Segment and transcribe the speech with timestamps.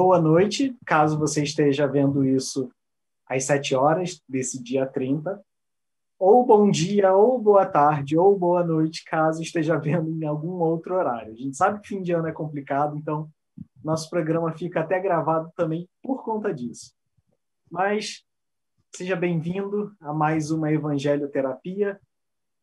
[0.00, 2.70] boa noite, caso você esteja vendo isso
[3.26, 5.44] às 7 horas desse dia 30,
[6.16, 10.94] ou bom dia, ou boa tarde, ou boa noite, caso esteja vendo em algum outro
[10.94, 11.32] horário.
[11.32, 13.28] A gente sabe que fim de ano é complicado, então
[13.82, 16.94] nosso programa fica até gravado também por conta disso.
[17.68, 18.22] Mas
[18.94, 22.00] seja bem-vindo a mais uma Evangelho Terapia.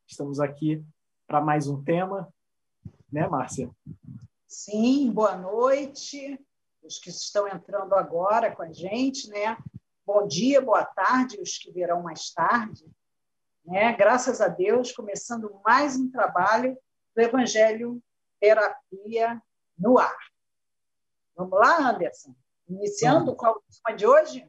[0.08, 0.82] Estamos aqui
[1.28, 2.30] para mais um tema,
[3.12, 3.70] né, Márcia?
[4.48, 6.40] Sim, boa noite.
[6.86, 9.58] Os que estão entrando agora com a gente, né?
[10.06, 12.86] Bom dia, boa tarde, os que virão mais tarde.
[13.66, 13.92] Né?
[13.94, 16.78] Graças a Deus, começando mais um trabalho
[17.16, 18.00] do Evangelho
[18.40, 19.42] Terapia
[19.76, 20.16] no ar.
[21.36, 22.36] Vamos lá, Anderson?
[22.70, 24.48] Iniciando qual o tema de hoje?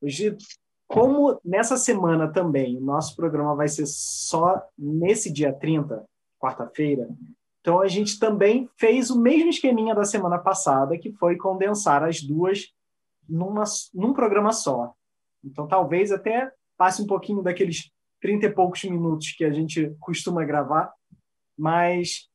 [0.00, 0.38] Hoje,
[0.86, 6.08] como nessa semana também o nosso programa vai ser só nesse dia 30,
[6.38, 7.08] quarta-feira,
[7.60, 12.22] então a gente também fez o mesmo esqueminha da semana passada, que foi condensar as
[12.22, 12.72] duas
[13.28, 14.94] numa, num programa só.
[15.44, 20.44] Então talvez até passe um pouquinho daqueles 30 e poucos minutos que a gente costuma
[20.44, 20.92] gravar,
[21.56, 22.28] mas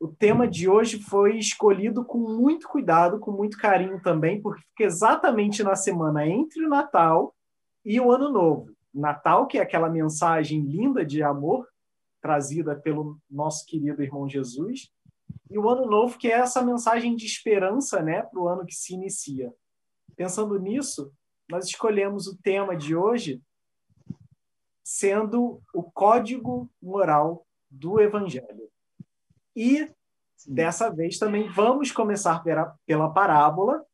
[0.00, 4.84] o tema de hoje foi escolhido com muito cuidado, com muito carinho também, porque fica
[4.84, 7.34] exatamente na semana entre o Natal
[7.84, 8.70] e o Ano Novo.
[8.94, 11.66] Natal, que é aquela mensagem linda de amor
[12.20, 14.92] trazida pelo nosso querido irmão Jesus,
[15.50, 18.74] e o Ano Novo, que é essa mensagem de esperança né, para o ano que
[18.74, 19.52] se inicia.
[20.14, 21.12] Pensando nisso,
[21.48, 23.42] nós escolhemos o tema de hoje
[24.84, 28.70] sendo o código moral do Evangelho.
[29.54, 29.90] E
[30.46, 33.84] dessa vez também vamos começar pela, parábola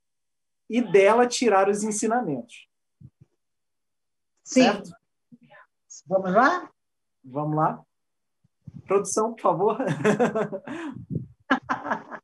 [0.68, 2.68] e dela tirar os ensinamentos.
[4.42, 4.62] Sim.
[4.62, 4.90] Certo?
[6.06, 6.70] Vamos lá?
[7.24, 7.84] Vamos lá.
[8.86, 9.78] Produção, por favor.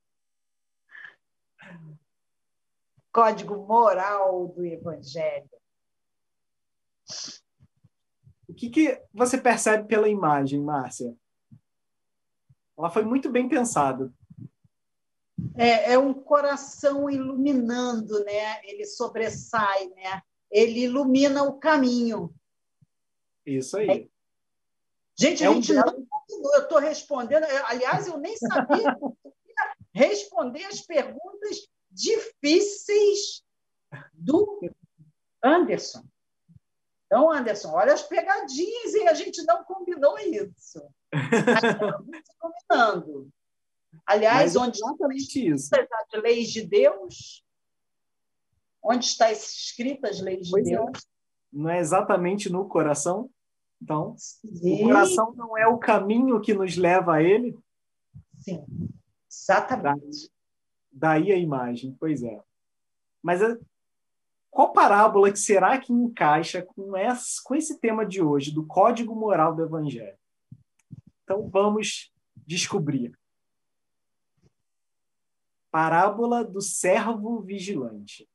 [3.12, 5.50] Código moral do Evangelho.
[8.48, 11.16] O que, que você percebe pela imagem, Márcia?
[12.76, 14.12] Ela foi muito bem pensada.
[15.56, 18.60] É, é, um coração iluminando, né?
[18.64, 20.22] Ele sobressai, né?
[20.50, 22.34] Ele ilumina o caminho.
[23.46, 24.09] Isso aí.
[25.20, 25.26] É.
[25.26, 25.76] Gente, é a gente um...
[25.76, 26.10] não
[26.54, 27.44] eu estou respondendo.
[27.66, 28.96] Aliás, eu nem sabia
[29.92, 33.42] responder as perguntas difíceis
[34.14, 34.60] do
[35.42, 36.04] Anderson.
[37.06, 40.80] Então, Anderson, olha as pegadinhas e a gente não combinou isso.
[42.38, 43.28] Combinando.
[44.06, 47.44] Aliás, Mas onde estão as leis de Deus?
[48.82, 50.62] Onde estão escritas as leis de é.
[50.62, 50.98] Deus?
[50.98, 51.00] É.
[51.52, 53.28] Não é exatamente no coração?
[53.82, 54.84] Então, Sim.
[54.84, 57.58] o coração não é o caminho que nos leva a ele?
[58.38, 58.64] Sim,
[59.28, 60.30] exatamente.
[60.92, 62.42] Daí a imagem, pois é.
[63.22, 63.40] Mas
[64.50, 69.14] qual parábola que será que encaixa com esse, com esse tema de hoje, do código
[69.14, 70.18] moral do Evangelho?
[71.22, 72.12] Então vamos
[72.46, 73.16] descobrir.
[75.70, 78.28] Parábola do servo vigilante.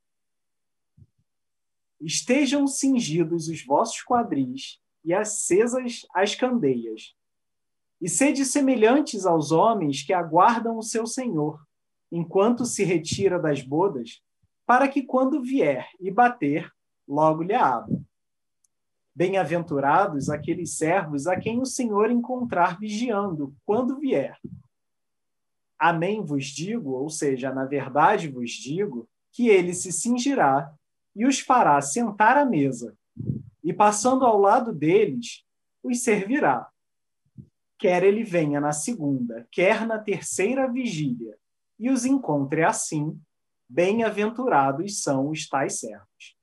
[1.99, 7.15] Estejam cingidos os vossos quadris e acesas as candeias.
[8.01, 11.65] E sede semelhantes aos homens que aguardam o seu senhor,
[12.11, 14.21] enquanto se retira das bodas,
[14.65, 16.71] para que quando vier e bater,
[17.07, 17.95] logo lhe abra.
[19.13, 24.37] Bem-aventurados aqueles servos a quem o Senhor encontrar vigiando, quando vier.
[25.79, 30.73] Amém vos digo, ou seja, na verdade vos digo, que ele se cingirá
[31.15, 32.97] e os fará sentar à mesa,
[33.65, 35.43] e passando ao lado deles,
[35.83, 36.69] os servirá.
[37.77, 41.37] Quer ele venha na segunda, quer na terceira vigília,
[41.77, 43.19] e os encontre assim,
[43.67, 46.37] Bem-aventurados são os tais servos.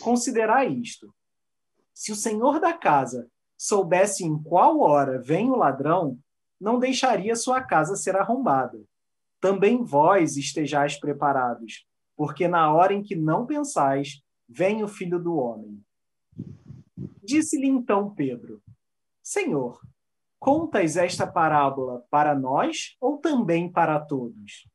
[0.00, 1.12] Considerai isto.
[1.94, 6.18] Se o senhor da casa soubesse em qual hora vem o ladrão,
[6.60, 8.78] não deixaria sua casa ser arrombada.
[9.40, 15.34] Também vós estejais preparados, porque na hora em que não pensais, vem o filho do
[15.36, 15.82] homem.
[17.22, 18.62] Disse-lhe então Pedro:
[19.22, 19.80] Senhor,
[20.38, 24.68] contas esta parábola para nós ou também para todos?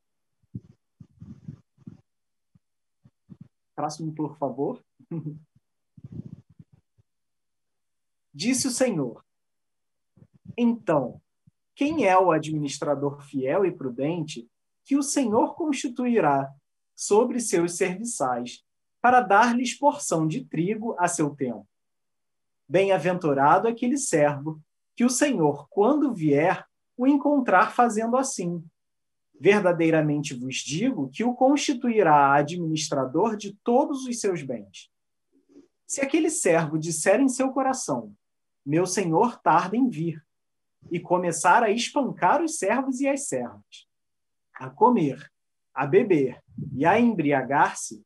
[3.75, 4.83] Próximo, por favor.
[8.33, 9.23] Disse o Senhor:
[10.57, 11.21] Então,
[11.75, 14.49] quem é o administrador fiel e prudente
[14.85, 16.53] que o Senhor constituirá
[16.95, 18.64] sobre seus serviçais
[19.05, 21.67] para dar-lhes porção de trigo a seu tempo?
[22.67, 24.59] Bem-aventurado aquele servo
[24.95, 26.65] que o Senhor, quando vier,
[26.97, 28.65] o encontrar fazendo assim.
[29.39, 34.89] Verdadeiramente vos digo que o constituirá administrador de todos os seus bens.
[35.85, 38.11] Se aquele servo disser em seu coração:
[38.65, 40.19] Meu senhor tarda em vir,
[40.89, 43.87] e começar a espancar os servos e as servas,
[44.55, 45.31] a comer,
[45.75, 46.41] a beber
[46.73, 48.03] e a embriagar-se,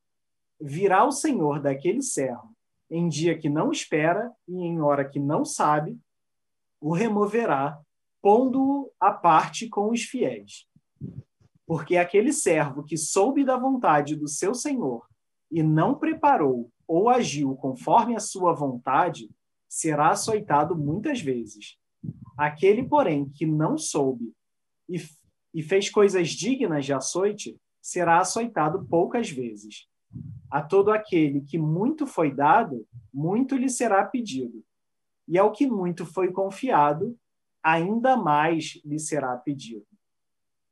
[0.60, 2.56] virá o senhor daquele servo,
[2.90, 6.00] em dia que não espera e em hora que não sabe,
[6.82, 7.80] o removerá,
[8.22, 10.68] pondo-o à parte com os fiéis.
[11.66, 15.06] Porque aquele servo que soube da vontade do seu senhor
[15.52, 19.30] e não preparou ou agiu conforme a sua vontade,
[19.68, 21.78] será açoitado muitas vezes.
[22.36, 24.34] Aquele, porém, que não soube
[24.90, 25.00] e,
[25.54, 29.89] e fez coisas dignas de açoite, será açoitado poucas vezes.
[30.50, 34.64] A todo aquele que muito foi dado, muito lhe será pedido.
[35.28, 37.18] E ao que muito foi confiado,
[37.62, 39.86] ainda mais lhe será pedido.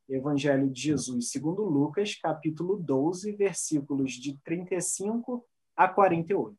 [0.09, 5.45] Evangelho de Jesus, segundo Lucas, capítulo 12, versículos de 35
[5.75, 6.57] a 48.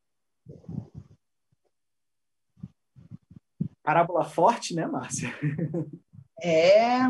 [3.83, 5.31] Parábola forte, né, Márcia?
[6.41, 7.01] É,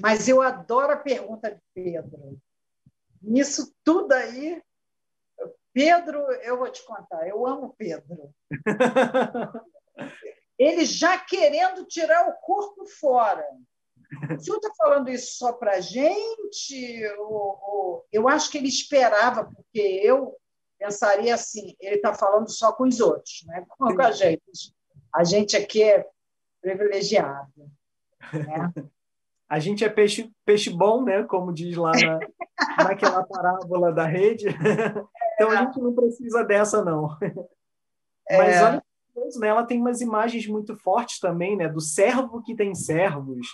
[0.00, 2.40] mas eu adoro a pergunta de Pedro.
[3.20, 4.62] Nisso tudo aí,
[5.72, 8.30] Pedro, eu vou te contar, eu amo Pedro.
[10.58, 13.44] Ele já querendo tirar o corpo fora.
[14.30, 17.06] O senhor está falando isso só para a gente?
[17.18, 20.36] Ou, ou, eu acho que ele esperava, porque eu
[20.78, 23.64] pensaria assim, ele está falando só com os outros, né?
[23.78, 24.74] com a gente.
[25.14, 26.06] A gente aqui é
[26.60, 27.50] privilegiado.
[28.32, 28.72] Né?
[29.48, 31.24] A gente é peixe, peixe bom, né?
[31.24, 34.46] como diz lá na, naquela parábola da rede.
[35.42, 37.16] Então a gente não precisa dessa, não.
[38.28, 38.38] É.
[38.38, 38.84] Mas olha,
[39.40, 39.48] né?
[39.48, 41.68] ela tem umas imagens muito fortes também, né?
[41.68, 43.48] Do servo que tem servos,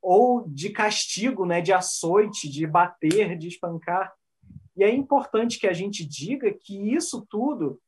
[0.00, 1.60] ou de castigo, né?
[1.60, 4.12] De açoite, de bater, de espancar.
[4.76, 7.80] E é importante que a gente diga que isso tudo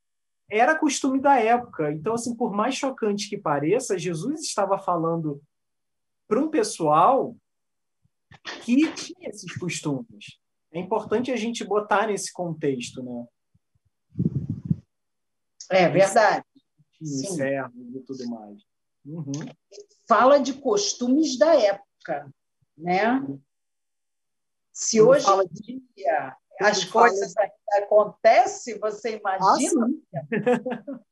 [0.50, 1.93] era costume da época.
[1.93, 5.43] Então, assim, por mais chocante que pareça, Jesus estava falando
[6.27, 7.37] para um pessoal
[8.62, 10.39] que tinha esses costumes.
[10.73, 13.27] É importante a gente botar nesse contexto, né?
[15.70, 16.44] É verdade.
[17.03, 18.62] Servos e tudo mais.
[19.05, 19.32] Uhum.
[20.09, 22.31] Fala de costumes da época,
[22.76, 23.25] né?
[24.73, 25.26] Se hoje
[25.69, 27.32] em dia as coisas
[27.79, 29.88] acontecem, você imagina?
[30.15, 31.00] Ah,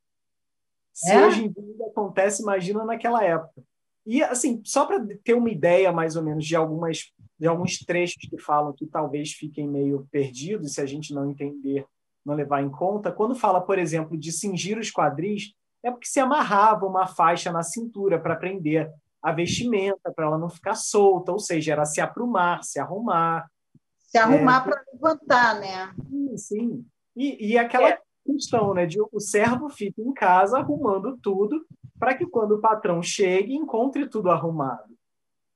[0.97, 1.27] Se é?
[1.27, 3.63] hoje em dia acontece, imagina naquela época.
[4.03, 8.27] E, assim, só para ter uma ideia, mais ou menos, de, algumas, de alguns trechos
[8.27, 11.85] que falam que talvez fiquem meio perdidos se a gente não entender,
[12.27, 16.19] não levar em conta, quando fala, por exemplo, de cingir os quadris, é porque se
[16.19, 18.91] amarrava uma faixa na cintura para prender
[19.23, 23.49] a vestimenta, para ela não ficar solta, ou seja, era se aprumar, se arrumar,
[23.97, 25.93] se arrumar é, para levantar, né?
[26.09, 26.85] Sim, sim.
[27.15, 27.99] E, e aquela é.
[28.25, 31.65] questão, né, de o servo fica em casa arrumando tudo
[31.97, 34.95] para que quando o patrão chegue, encontre tudo arrumado.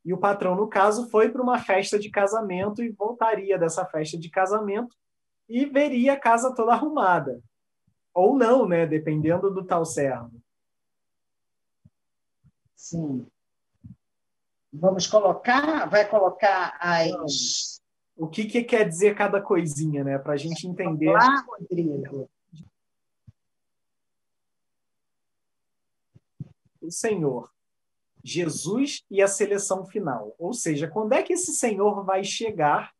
[0.03, 4.17] E o patrão, no caso, foi para uma festa de casamento e voltaria dessa festa
[4.17, 4.95] de casamento
[5.51, 7.43] e veria a casa toda arrumada.
[8.13, 8.87] Ou não, né?
[8.87, 10.31] Dependendo do tal servo.
[12.73, 13.27] Sim.
[14.71, 17.81] Vamos colocar, vai colocar as,
[18.15, 20.17] o que, que quer dizer cada coisinha, né?
[20.17, 21.09] Para a gente entender.
[21.09, 22.29] Olá, Rodrigo.
[26.81, 27.51] O Senhor,
[28.23, 30.33] Jesus e a seleção final.
[30.39, 32.93] Ou seja, quando é que esse Senhor vai chegar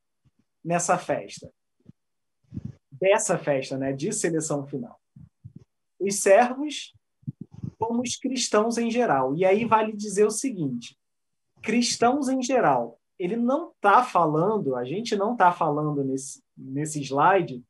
[0.63, 1.49] nessa festa?
[3.01, 3.91] Dessa festa, né?
[3.91, 5.00] De seleção final.
[6.00, 6.93] Os servos,
[7.77, 9.36] como os cristãos em geral.
[9.36, 10.98] E aí vale dizer o seguinte:
[11.62, 17.63] cristãos em geral ele não está falando, a gente não está falando nesse, nesse slide,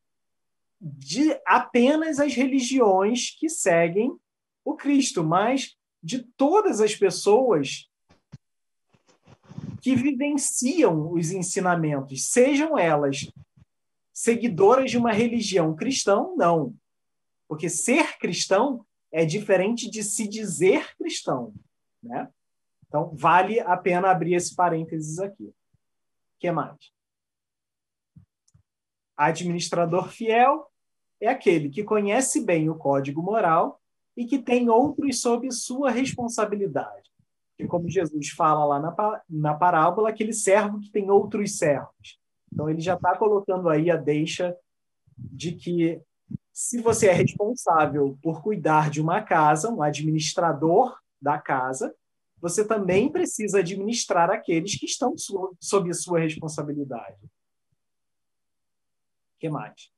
[0.79, 4.15] de apenas as religiões que seguem
[4.63, 7.89] o Cristo, mas de todas as pessoas
[9.81, 13.29] que vivenciam os ensinamentos, sejam elas
[14.21, 16.75] seguidoras de uma religião cristã, não.
[17.47, 21.55] Porque ser cristão é diferente de se dizer cristão,
[22.03, 22.29] né?
[22.87, 25.45] Então, vale a pena abrir esse parênteses aqui.
[25.45, 25.53] O
[26.39, 26.77] que mais?
[29.17, 30.67] Administrador fiel
[31.19, 33.81] é aquele que conhece bem o código moral
[34.15, 37.09] e que tem outros sob sua responsabilidade.
[37.57, 42.20] E como Jesus fala lá na, na parábola, aquele servo que tem outros servos.
[42.51, 44.55] Então, ele já está colocando aí a deixa
[45.17, 46.01] de que
[46.51, 51.95] se você é responsável por cuidar de uma casa, um administrador da casa,
[52.41, 55.15] você também precisa administrar aqueles que estão
[55.59, 57.23] sob sua responsabilidade.
[57.23, 57.29] O
[59.39, 59.91] que mais?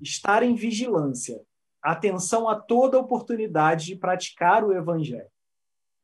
[0.00, 1.40] Estar em vigilância,
[1.80, 5.30] atenção a toda oportunidade de praticar o evangelho.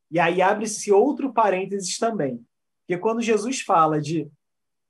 [0.09, 2.45] E aí abre-se outro parênteses também,
[2.81, 4.29] porque quando Jesus fala de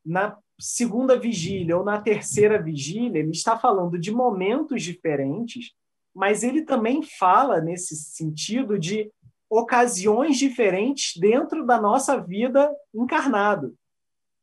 [0.05, 5.74] na segunda vigília ou na terceira vigília, ele está falando de momentos diferentes,
[6.13, 9.12] mas ele também fala nesse sentido de
[9.50, 13.75] ocasiões diferentes dentro da nossa vida encarnado.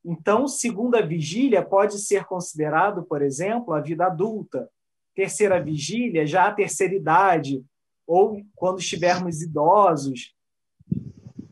[0.05, 4.69] Então, segunda vigília pode ser considerado, por exemplo, a vida adulta.
[5.15, 7.65] Terceira vigília, já a terceira idade,
[8.07, 10.35] ou quando estivermos idosos,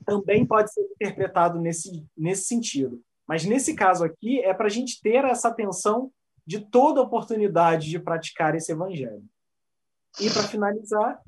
[0.04, 3.00] também pode ser interpretado nesse, nesse sentido.
[3.30, 6.12] Mas nesse caso aqui, é para a gente ter essa atenção
[6.44, 9.24] de toda oportunidade de praticar esse evangelho.
[10.20, 11.22] E para finalizar,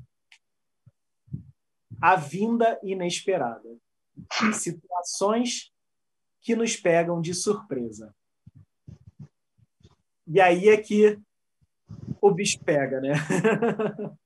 [2.01, 3.69] a vinda inesperada.
[4.53, 5.71] Situações
[6.41, 8.13] que nos pegam de surpresa.
[10.27, 11.17] E aí é que
[12.19, 13.13] o bicho pega, né?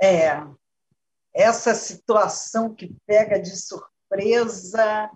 [0.00, 0.40] é.
[1.34, 5.10] Essa situação que pega de surpresa,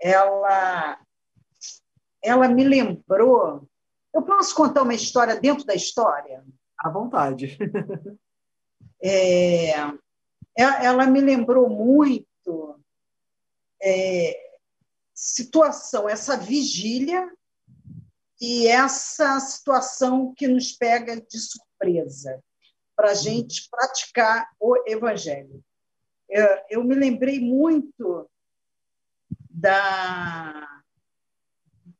[0.00, 0.98] ela
[2.22, 3.66] ela me lembrou.
[4.12, 6.44] Eu posso contar uma história dentro da história?
[6.78, 7.58] À vontade.
[9.02, 9.70] É,
[10.54, 12.78] ela me lembrou muito
[13.82, 14.38] é,
[15.14, 17.26] situação, essa vigília
[18.38, 22.42] e essa situação que nos pega de surpresa
[22.94, 25.64] para a gente praticar o evangelho.
[26.28, 28.28] Eu, eu me lembrei muito
[29.50, 30.82] da,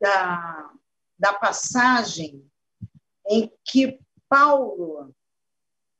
[0.00, 0.72] da,
[1.18, 2.48] da passagem
[3.28, 5.14] em que Paulo,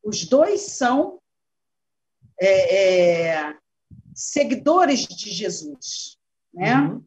[0.03, 1.21] os dois são
[2.41, 3.59] é, é,
[4.15, 6.19] seguidores de Jesus,
[6.55, 6.77] né?
[6.77, 7.05] Uhum.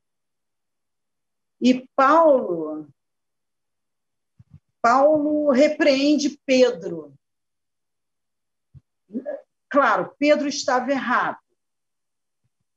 [1.62, 2.90] E Paulo,
[4.82, 7.18] Paulo repreende Pedro.
[9.70, 11.40] Claro, Pedro estava errado.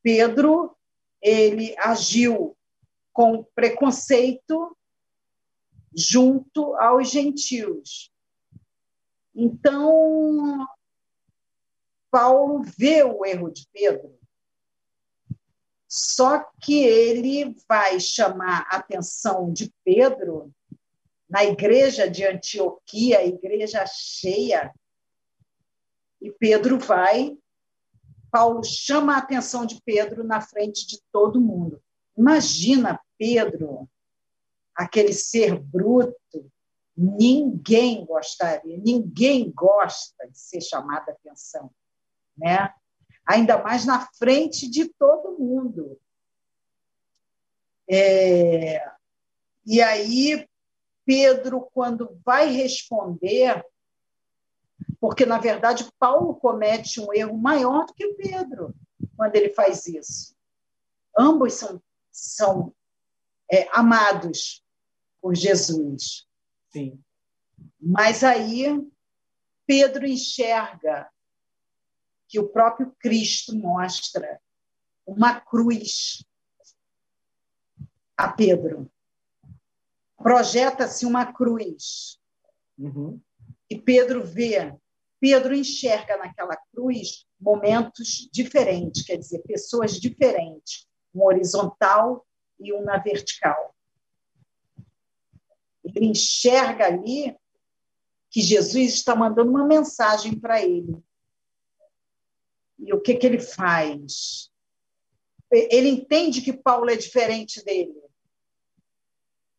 [0.03, 0.76] Pedro
[1.21, 2.57] ele agiu
[3.13, 4.77] com preconceito
[5.95, 8.13] junto aos gentios.
[9.35, 10.67] Então,
[12.11, 14.19] Paulo vê o erro de Pedro,
[15.89, 20.53] só que ele vai chamar a atenção de Pedro
[21.29, 24.73] na igreja de Antioquia, igreja cheia,
[26.21, 27.37] e Pedro vai
[28.37, 31.83] Paulo chama a atenção de Pedro na frente de todo mundo.
[32.15, 33.89] Imagina Pedro,
[34.75, 36.53] aquele ser bruto,
[36.95, 41.71] ninguém gostaria, ninguém gosta de ser chamado a atenção,
[42.37, 42.75] né?
[43.27, 45.99] Ainda mais na frente de todo mundo.
[47.89, 48.87] É...
[49.65, 50.47] E aí
[51.07, 53.65] Pedro, quando vai responder,
[55.01, 58.75] porque, na verdade, Paulo comete um erro maior do que Pedro
[59.17, 60.35] quando ele faz isso.
[61.19, 62.75] Ambos são, são
[63.51, 64.65] é, amados
[65.21, 66.27] por Jesus.
[66.71, 67.03] Sim.
[67.81, 68.67] Mas aí
[69.67, 71.11] Pedro enxerga
[72.29, 74.41] que o próprio Cristo mostra
[75.07, 76.25] uma cruz
[78.17, 78.91] a Pedro.
[80.17, 82.19] Projeta-se uma cruz.
[82.79, 83.21] Uhum.
[83.71, 84.77] E Pedro vê
[85.21, 92.27] Pedro enxerga naquela cruz momentos diferentes, quer dizer, pessoas diferentes, um horizontal
[92.59, 93.75] e um na vertical.
[95.85, 97.37] Ele enxerga ali
[98.31, 101.03] que Jesus está mandando uma mensagem para ele.
[102.79, 104.51] E o que, que ele faz?
[105.51, 107.95] Ele entende que Paulo é diferente dele.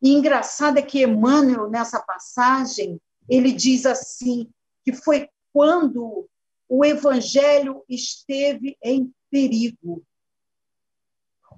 [0.02, 4.52] E engraçado é que Emmanuel, nessa passagem, ele diz assim,
[4.84, 6.30] que foi quando
[6.70, 10.06] o evangelho esteve em perigo.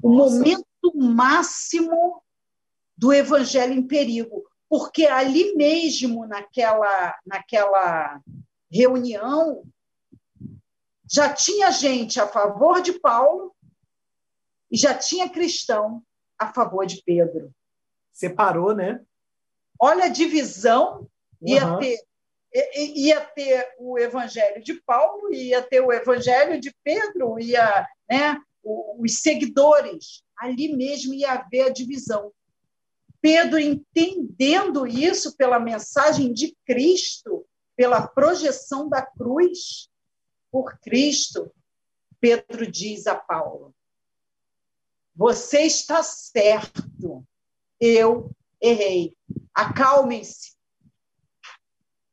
[0.02, 0.36] O Nossa.
[0.38, 2.24] momento máximo
[2.96, 8.22] do evangelho em perigo, porque ali mesmo naquela naquela
[8.72, 9.66] reunião
[11.06, 13.54] já tinha gente a favor de Paulo
[14.72, 16.02] e já tinha cristão
[16.38, 17.54] a favor de Pedro.
[18.14, 19.04] Separou, né?
[19.78, 21.06] Olha a divisão,
[21.42, 21.80] ia uhum.
[21.80, 22.09] ter
[22.76, 29.22] ia ter o evangelho de Paulo, ia ter o evangelho de Pedro, ia, né, os
[29.22, 30.24] seguidores.
[30.38, 32.32] Ali mesmo ia haver a divisão.
[33.22, 39.90] Pedro, entendendo isso pela mensagem de Cristo, pela projeção da cruz
[40.52, 41.52] por Cristo,
[42.20, 43.74] Pedro diz a Paulo:
[45.16, 47.26] Você está certo,
[47.80, 49.16] eu errei.
[49.54, 50.59] Acalmem-se.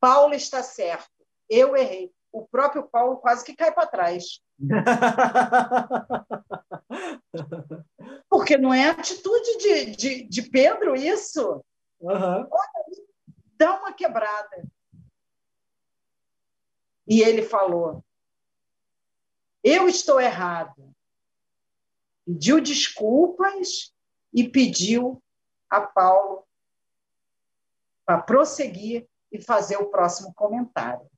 [0.01, 1.11] Paulo está certo,
[1.49, 2.13] eu errei.
[2.33, 4.43] O próprio Paulo quase que cai para trás.
[8.29, 11.65] Porque não é atitude de, de, de Pedro isso.
[11.99, 12.13] Uhum.
[12.13, 12.47] Olha,
[13.57, 14.69] dá uma quebrada.
[17.07, 18.05] E ele falou:
[19.63, 20.95] Eu estou errado.
[22.27, 23.95] Pediu desculpas
[24.35, 25.23] e pediu
[25.71, 26.45] a Paulo
[28.05, 31.09] para prosseguir e fazer o próximo comentário.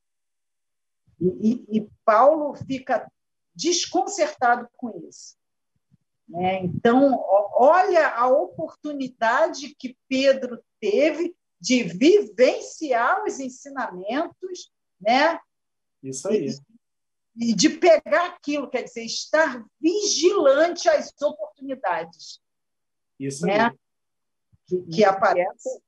[1.21, 3.11] E, e, e Paulo fica
[3.55, 5.37] desconcertado com isso.
[6.29, 6.61] Né?
[6.63, 14.71] Então, olha a oportunidade que Pedro teve de vivenciar os ensinamentos,
[15.01, 15.41] né?
[16.03, 16.51] Isso aí.
[17.37, 22.41] E, e de pegar aquilo, quer dizer, estar vigilante às oportunidades.
[23.19, 23.61] Isso né?
[23.61, 23.79] aí.
[24.67, 25.83] Que, que aparece.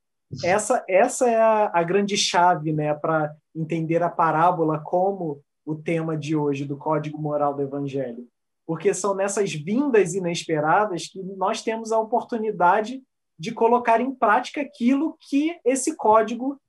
[0.45, 6.17] Essa, essa é a, a grande chave né, para entender a parábola como o tema
[6.17, 8.27] de hoje do Código Moral do Evangelho.
[8.67, 13.03] Porque são nessas vindas inesperadas que nós temos a oportunidade
[13.37, 16.61] de colocar em prática aquilo que esse código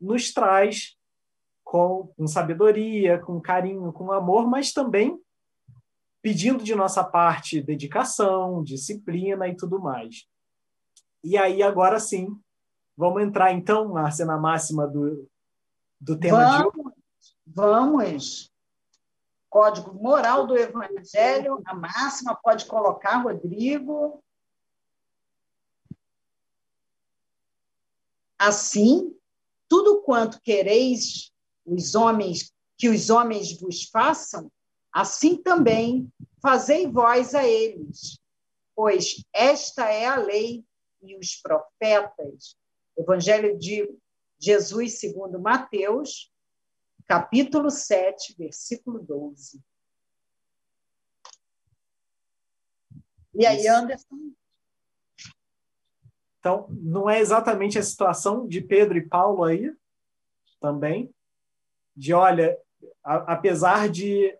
[0.00, 0.96] nos traz
[1.62, 5.18] com, com sabedoria, com carinho, com amor, mas também
[6.22, 10.26] pedindo de nossa parte dedicação, disciplina e tudo mais.
[11.22, 12.28] E aí, agora sim,
[12.96, 15.28] vamos entrar então, Márcia, na máxima do,
[16.00, 16.96] do tema vamos, de hoje.
[17.46, 18.52] Vamos.
[19.48, 24.22] Código moral do Evangelho, a máxima pode colocar, Rodrigo.
[28.38, 29.16] Assim,
[29.68, 31.32] tudo quanto quereis
[31.64, 34.50] os homens que os homens vos façam,
[34.92, 38.20] assim também fazei vós a eles,
[38.74, 40.64] pois esta é a lei
[41.02, 42.54] e os profetas.
[42.96, 43.88] Evangelho de
[44.38, 46.32] Jesus segundo Mateus,
[47.06, 49.60] capítulo 7, versículo 12.
[53.34, 54.32] E aí, Anderson?
[56.38, 59.74] Então, não é exatamente a situação de Pedro e Paulo aí,
[60.60, 61.12] também,
[61.94, 62.56] de olha,
[63.02, 64.36] a, apesar de,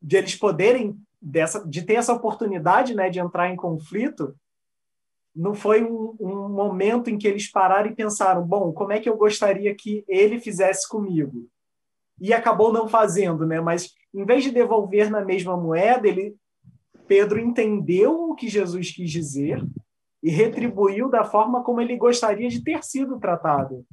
[0.00, 4.38] de eles poderem dessa, de ter essa oportunidade, né, de entrar em conflito,
[5.36, 9.08] não foi um, um, momento em que eles pararam e pensaram, bom, como é que
[9.08, 11.46] eu gostaria que ele fizesse comigo?
[12.18, 13.60] E acabou não fazendo, né?
[13.60, 16.34] Mas em vez de devolver na mesma moeda, ele
[17.06, 19.62] Pedro entendeu o que Jesus quis dizer
[20.22, 23.86] e retribuiu da forma como ele gostaria de ter sido tratado.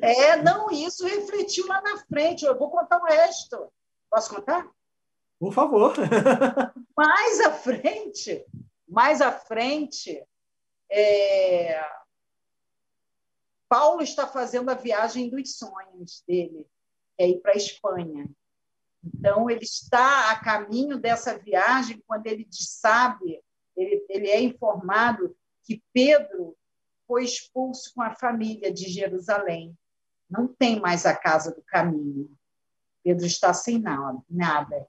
[0.00, 2.44] É, não, isso refletiu lá na frente.
[2.44, 3.68] Eu vou contar o resto.
[4.10, 4.66] Posso contar?
[5.38, 5.94] Por favor.
[6.96, 8.44] mais à frente,
[8.88, 10.22] mais à frente,
[10.90, 11.80] é...
[13.68, 16.66] Paulo está fazendo a viagem dos sonhos dele,
[17.16, 18.28] é ir para a Espanha.
[19.02, 23.40] Então, ele está a caminho dessa viagem quando ele sabe,
[23.76, 26.56] ele, ele é informado que Pedro
[27.06, 29.76] foi expulso com a família de Jerusalém.
[30.28, 32.30] Não tem mais a casa do caminho.
[33.02, 34.86] Pedro está sem nada.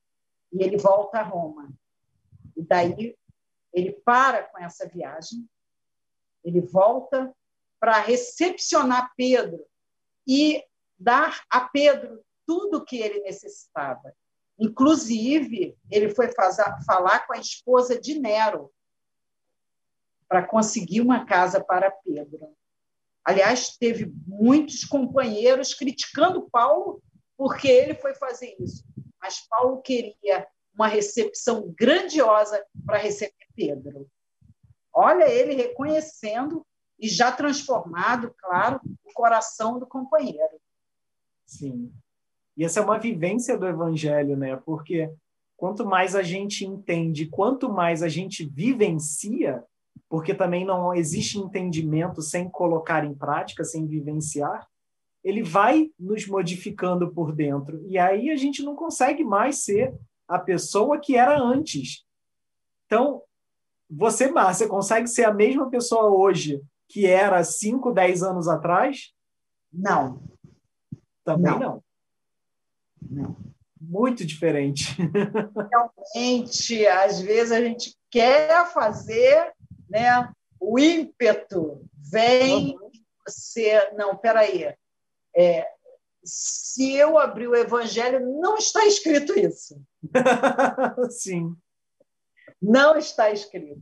[0.51, 1.71] E ele volta a Roma.
[2.55, 3.17] E daí
[3.73, 5.47] ele para com essa viagem,
[6.43, 7.33] ele volta
[7.79, 9.65] para recepcionar Pedro
[10.27, 10.63] e
[10.99, 14.13] dar a Pedro tudo o que ele necessitava.
[14.59, 18.71] Inclusive, ele foi fazer, falar com a esposa de Nero
[20.27, 22.55] para conseguir uma casa para Pedro.
[23.25, 27.01] Aliás, teve muitos companheiros criticando Paulo
[27.37, 28.83] porque ele foi fazer isso.
[29.19, 34.09] Mas Paulo queria uma recepção grandiosa para receber Pedro.
[34.93, 36.65] Olha ele reconhecendo
[36.99, 40.59] e já transformado, claro, o coração do companheiro.
[41.45, 41.91] Sim.
[42.55, 44.55] E essa é uma vivência do evangelho, né?
[44.57, 45.11] Porque
[45.57, 49.63] quanto mais a gente entende, quanto mais a gente vivencia,
[50.09, 54.67] porque também não existe entendimento sem colocar em prática, sem vivenciar,
[55.23, 57.83] ele vai nos modificando por dentro.
[57.87, 59.93] E aí a gente não consegue mais ser
[60.27, 62.05] a pessoa que era antes.
[62.85, 63.21] Então,
[63.91, 69.11] você, Márcia, consegue ser a mesma pessoa hoje que era 5, 10 anos atrás?
[69.71, 70.23] Não.
[71.23, 71.59] Também não.
[71.59, 73.23] Não.
[73.23, 73.37] não.
[73.79, 74.95] Muito diferente.
[76.15, 79.53] Realmente, às vezes a gente quer fazer,
[79.89, 80.31] né?
[80.59, 82.91] O ímpeto vem, uhum.
[83.27, 83.91] você.
[83.93, 84.73] Não, peraí.
[85.35, 85.67] É,
[86.23, 89.81] se eu abrir o Evangelho, não está escrito isso.
[91.09, 91.55] Sim.
[92.61, 93.81] Não está escrito.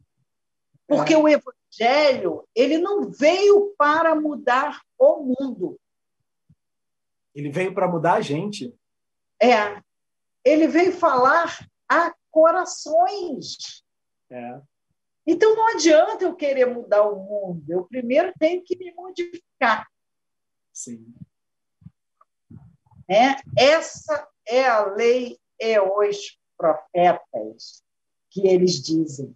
[0.88, 1.18] Porque é.
[1.18, 5.80] o Evangelho ele não veio para mudar o mundo.
[7.36, 8.76] Ele veio para mudar a gente.
[9.42, 9.82] É.
[10.44, 13.84] Ele veio falar a corações.
[14.32, 14.62] É.
[15.28, 17.63] Então não adianta eu querer mudar o mundo.
[17.70, 19.88] Eu primeiro tenho que me modificar.
[20.74, 21.13] Sim.
[23.08, 27.84] É, essa é a lei e os profetas
[28.30, 29.36] que eles dizem.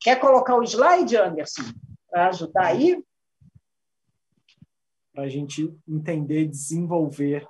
[0.00, 1.62] Quer colocar o slide, Anderson,
[2.08, 3.04] para ajudar aí?
[5.12, 7.46] Para a gente entender desenvolver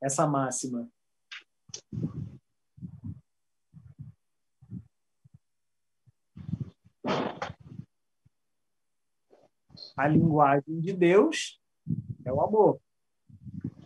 [0.00, 0.88] essa máxima.
[9.96, 11.58] A linguagem de Deus
[12.24, 12.78] é o amor.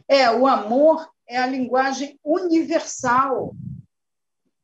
[0.08, 3.54] É, o amor é a linguagem universal.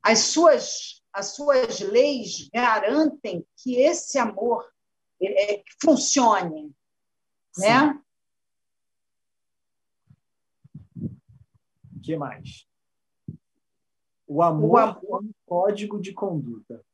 [0.08, 4.64] As suas, as suas leis garantem que esse amor
[5.20, 6.72] é, funcione,
[7.52, 7.62] Sim.
[7.62, 8.02] né?
[11.92, 12.68] O que mais?
[14.28, 16.84] O amor, o amor é um código de conduta.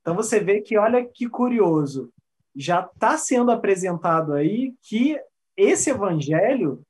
[0.00, 2.12] Então você vê que, olha que curioso,
[2.52, 5.22] já está sendo apresentado aí que
[5.56, 6.84] esse evangelho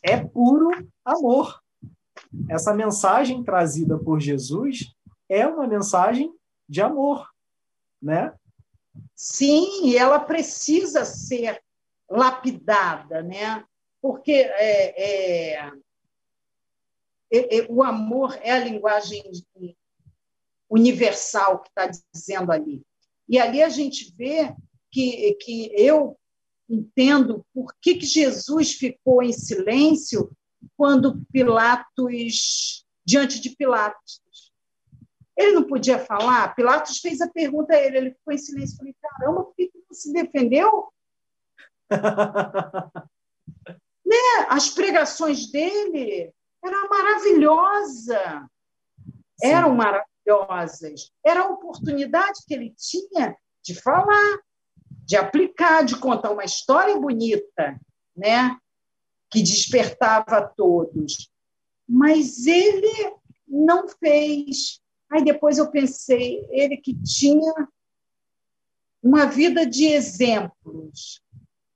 [0.00, 0.70] é puro
[1.04, 1.61] amor.
[2.48, 4.92] Essa mensagem trazida por Jesus
[5.28, 6.32] é uma mensagem
[6.68, 7.28] de amor,
[8.00, 8.34] né?
[9.14, 11.62] Sim, e ela precisa ser
[12.08, 13.64] lapidada, né?
[14.00, 15.72] Porque é, é,
[17.32, 19.22] é, é o amor é a linguagem
[20.68, 22.82] universal que está dizendo ali.
[23.28, 24.54] E ali a gente vê
[24.90, 26.18] que, que eu
[26.68, 30.30] entendo por que, que Jesus ficou em silêncio
[30.76, 34.22] quando Pilatos, diante de Pilatos.
[35.36, 36.54] Ele não podia falar.
[36.54, 38.76] Pilatos fez a pergunta a ele, ele ficou em silêncio.
[38.76, 40.92] Falei, caramba, por que, não se defendeu?
[44.04, 44.46] né?
[44.48, 46.32] As pregações dele
[46.64, 48.46] eram maravilhosas.
[49.42, 51.10] Eram maravilhosas.
[51.24, 54.38] Era a oportunidade que ele tinha de falar
[55.04, 57.78] de aplicar, de contar uma história bonita,
[58.16, 58.56] né?
[59.32, 61.32] Que despertava a todos.
[61.88, 63.16] Mas ele
[63.48, 64.80] não fez.
[65.10, 67.68] Aí depois eu pensei, ele que tinha
[69.02, 71.20] uma vida de exemplos,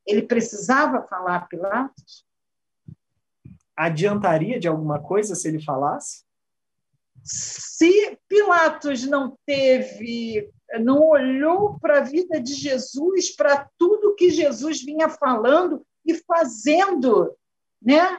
[0.06, 2.24] ele precisava falar a Pilatos?
[3.74, 6.24] Adiantaria de alguma coisa se ele falasse?
[7.24, 10.48] Se Pilatos não teve
[10.80, 17.34] não olhou para a vida de Jesus, para tudo que Jesus vinha falando e fazendo,
[17.80, 18.18] né?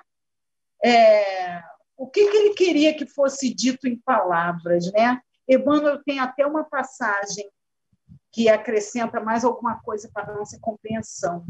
[0.84, 1.62] É,
[1.96, 5.20] o que, que ele queria que fosse dito em palavras, né?
[5.48, 7.50] Emmanuel tem até uma passagem
[8.32, 11.46] que acrescenta mais alguma coisa para a nossa compreensão.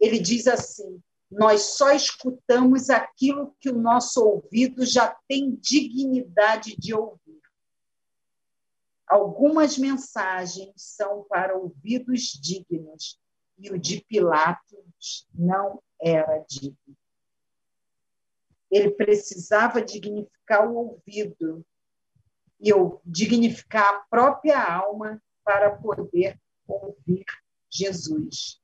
[0.00, 6.94] Ele diz assim: nós só escutamos aquilo que o nosso ouvido já tem dignidade de
[6.94, 7.40] ouvir.
[9.06, 13.18] Algumas mensagens são para ouvidos dignos,
[13.58, 16.96] e o de Pilatos não era digno.
[18.72, 21.62] Ele precisava dignificar o ouvido
[22.58, 22.70] e
[23.04, 27.26] dignificar a própria alma para poder ouvir
[27.70, 28.58] Jesus.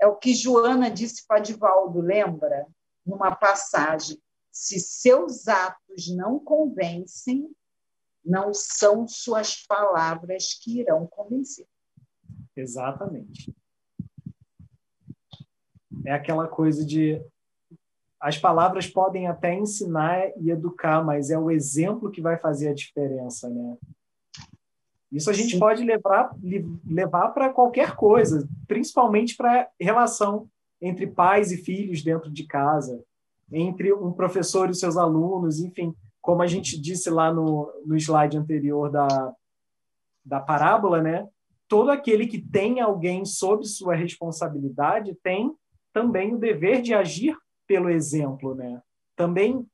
[0.00, 2.66] É o que Joana disse para Divaldo, lembra?
[3.06, 7.48] Numa passagem: se seus atos não convencem,
[8.24, 11.68] não são suas palavras que irão convencer.
[12.56, 13.54] Exatamente.
[16.04, 17.22] É aquela coisa de
[18.24, 22.74] as palavras podem até ensinar e educar, mas é o exemplo que vai fazer a
[22.74, 23.76] diferença, né?
[25.12, 25.58] Isso a gente Sim.
[25.58, 26.34] pode levar
[26.86, 30.48] levar para qualquer coisa, principalmente para relação
[30.80, 33.04] entre pais e filhos dentro de casa,
[33.52, 38.38] entre um professor e seus alunos, enfim como a gente disse lá no, no slide
[38.38, 39.34] anterior da,
[40.24, 41.28] da parábola, né?
[41.68, 45.54] Todo aquele que tem alguém sob sua responsabilidade tem
[45.92, 48.82] também o dever de agir pelo exemplo, né?
[49.16, 49.66] Também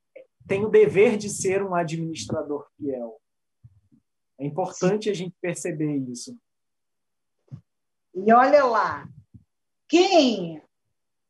[0.47, 3.19] tem o dever de ser um administrador fiel.
[4.39, 6.37] É importante a gente perceber isso.
[8.13, 9.07] E olha lá,
[9.87, 10.61] quem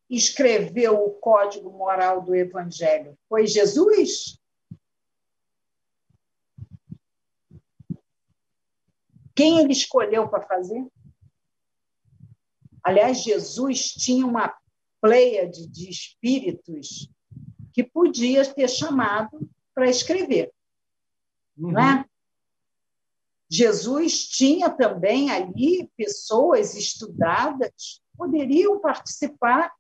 [0.10, 3.18] escreveu o código moral do Evangelho?
[3.28, 4.40] Foi Jesus?
[9.36, 10.86] Quem ele escolheu para fazer?
[12.84, 14.56] Aliás, Jesus tinha uma
[15.02, 17.10] pleiade de espíritos
[17.74, 20.54] que podia ter chamado para escrever.
[21.58, 21.72] Uhum.
[21.72, 22.06] Né?
[23.50, 29.74] Jesus tinha também ali pessoas estudadas poderiam participar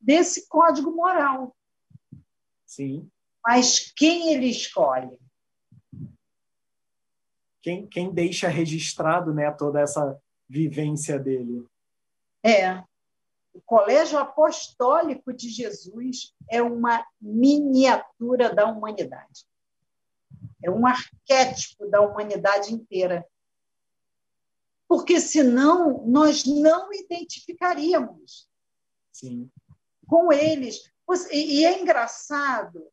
[0.00, 1.56] desse código moral.
[2.66, 3.10] Sim.
[3.44, 5.18] Mas quem ele escolhe?
[7.62, 11.66] Quem, quem deixa registrado né, toda essa vivência dele?
[12.44, 12.84] É.
[13.58, 19.44] O Colégio Apostólico de Jesus é uma miniatura da humanidade.
[20.62, 23.26] É um arquétipo da humanidade inteira.
[24.86, 28.48] Porque senão nós não identificaríamos
[29.12, 29.50] Sim.
[30.06, 30.92] com eles.
[31.32, 32.86] E é engraçado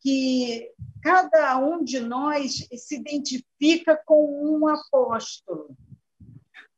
[0.00, 5.76] que cada um de nós se identifica com um apóstolo.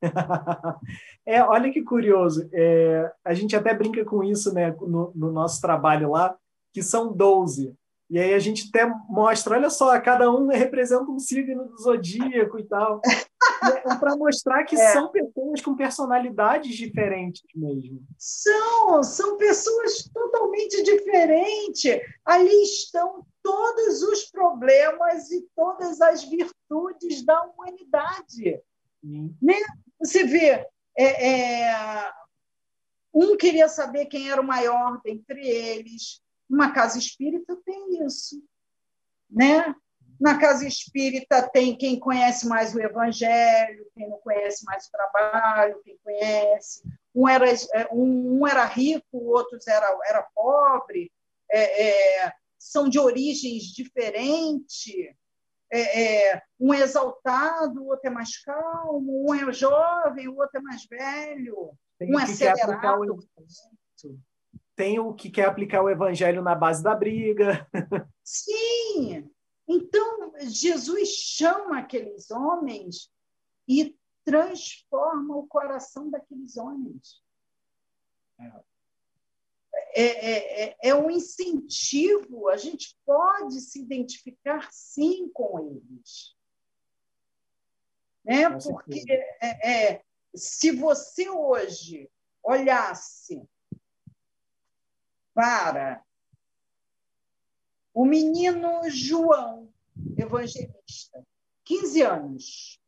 [1.27, 2.49] É, olha que curioso.
[2.55, 6.35] É, a gente até brinca com isso né, no, no, nosso trabalho lá,
[6.73, 7.77] que são 12.
[8.11, 12.59] E aí a gente até mostra, olha só, cada um representa um signo do zodíaco
[12.59, 13.03] e tal.
[13.63, 14.93] é, para mostrar que é.
[14.93, 18.03] são pessoas com personalidades diferentes mesmo.
[18.17, 22.01] São, são pessoas totalmente diferentes.
[22.25, 28.63] Ali estão todos os problemas e todas as virtudes da humanidade.
[29.03, 29.61] Né?
[29.99, 32.13] Você vê, é, é,
[33.13, 36.21] um queria saber quem era o maior dentre eles.
[36.49, 38.43] Uma casa espírita tem isso,
[39.29, 39.75] né?
[40.21, 45.81] Na casa espírita tem quem conhece mais o evangelho, quem não conhece mais o trabalho,
[45.85, 46.83] quem conhece.
[47.15, 51.13] Um era, é, um, era rico, outros era, era pobre.
[51.51, 55.15] É, é, são de origens diferentes
[55.71, 60.59] é, é, um é exaltado, o outro é mais calmo, um é jovem, o outro
[60.59, 63.19] é mais velho, Tem um é acelerado.
[64.05, 64.19] O...
[64.75, 67.67] Tem o que quer aplicar o evangelho na base da briga.
[68.23, 69.29] Sim!
[69.67, 73.11] Então, Jesus chama aqueles homens
[73.67, 77.21] e transforma o coração daqueles homens.
[78.41, 78.51] É
[80.01, 86.37] é, é, é, é um incentivo, a gente pode se identificar sim com eles.
[88.25, 88.49] Né?
[88.49, 89.05] Porque
[89.43, 92.09] é, é, se você hoje
[92.45, 93.43] olhasse
[95.35, 96.01] para
[97.93, 99.69] o menino João,
[100.17, 101.27] evangelista,
[101.65, 102.81] 15 anos,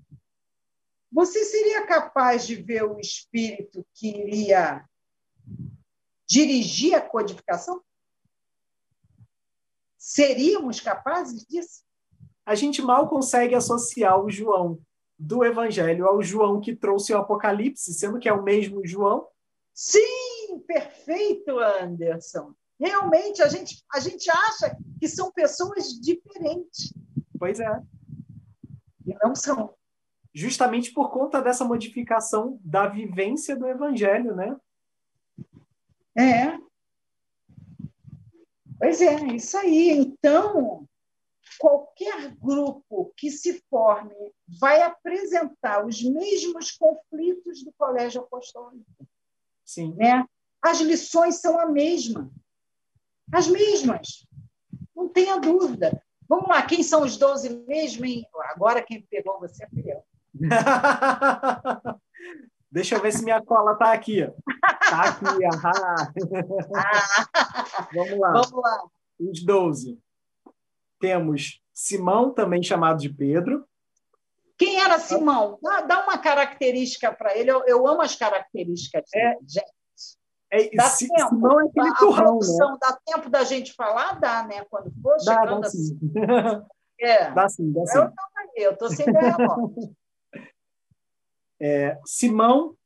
[1.11, 4.88] você seria capaz de ver o espírito que iria
[6.31, 7.83] dirigir a codificação?
[9.99, 11.83] Seríamos capazes disso?
[12.47, 14.81] A gente mal consegue associar o João
[15.19, 19.27] do Evangelho ao João que trouxe o Apocalipse, sendo que é o mesmo João.
[19.75, 22.55] Sim, perfeito, Anderson.
[22.79, 26.95] Realmente, a gente, a gente acha que são pessoas diferentes.
[27.38, 27.83] Pois é.
[29.07, 29.75] E não são.
[30.33, 34.57] Justamente por conta dessa modificação da vivência do Evangelho, né?
[36.16, 36.59] É.
[38.79, 39.90] Pois é, isso aí.
[39.90, 40.88] Então,
[41.59, 44.14] qualquer grupo que se forme
[44.59, 49.07] vai apresentar os mesmos conflitos do colégio apostólico.
[49.64, 49.94] Sim.
[49.96, 50.25] Né?
[50.62, 52.31] As lições são a mesma.
[53.33, 54.27] As mesmas.
[54.96, 56.03] Não tenha dúvida.
[56.29, 58.05] Vamos lá, quem são os 12 mesmo?
[58.05, 58.27] Hein?
[58.55, 60.03] Agora quem pegou você eu.
[62.70, 64.20] Deixa eu ver se minha cola está aqui.
[64.90, 66.12] Está aqui, ahá.
[67.94, 68.33] Vamos lá.
[68.33, 68.85] Vamos lá.
[69.20, 70.00] Os 12.
[70.98, 73.64] Temos Simão, também chamado de Pedro.
[74.59, 75.59] Quem era Simão?
[75.62, 77.50] Dá, dá uma característica para ele.
[77.50, 79.72] Eu, eu, amo as características é, gente.
[80.50, 81.29] É, dá se, tempo.
[81.29, 82.76] Simão é aquele turrão, né?
[82.81, 84.18] Dá tempo da gente falar?
[84.18, 84.64] Dá, né?
[84.68, 85.85] Quando for dá, chegando dá, assim.
[85.85, 86.12] Sim.
[87.03, 87.31] É.
[87.31, 87.98] Dá sim, dá sim.
[88.55, 89.35] Eu estou sem ideia,
[91.59, 92.76] é, Simão,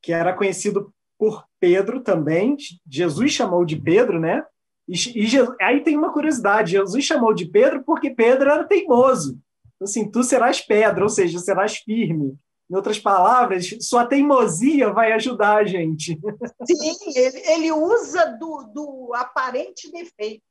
[0.00, 2.56] que era conhecido por Pedro também,
[2.88, 4.42] Jesus chamou de Pedro, né?
[4.88, 5.28] E, e
[5.60, 9.38] aí tem uma curiosidade: Jesus chamou de Pedro porque Pedro era teimoso.
[9.82, 12.38] Assim, tu serás pedra, ou seja, serás firme.
[12.70, 16.18] Em outras palavras, sua teimosia vai ajudar a gente.
[16.66, 20.42] Sim, ele, ele usa do, do aparente defeito.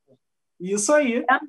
[0.59, 1.17] Isso aí.
[1.17, 1.39] É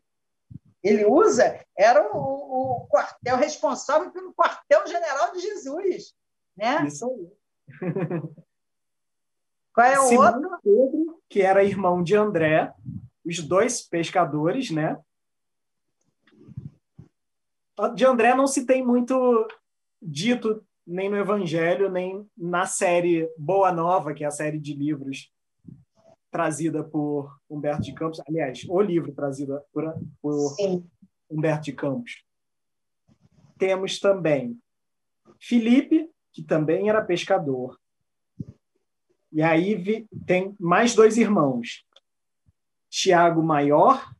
[0.83, 6.15] ele usa, era o, o quartel responsável pelo quartel-general de Jesus.
[6.57, 6.87] Né?
[6.87, 7.29] Isso aí.
[9.81, 10.61] Qual é o Simão outro?
[10.63, 12.71] Pedro, que era irmão de André,
[13.25, 15.01] os dois pescadores, né?
[17.95, 19.49] De André não se tem muito
[20.03, 25.33] dito nem no Evangelho, nem na série Boa Nova, que é a série de livros
[26.31, 30.57] trazida por Humberto de Campos, aliás, o livro trazido por, por
[31.29, 32.23] Humberto de Campos.
[33.57, 34.61] Temos também
[35.41, 37.80] Felipe, que também era pescador.
[39.33, 41.85] E aí vi, tem mais dois irmãos,
[42.89, 44.13] Tiago Maior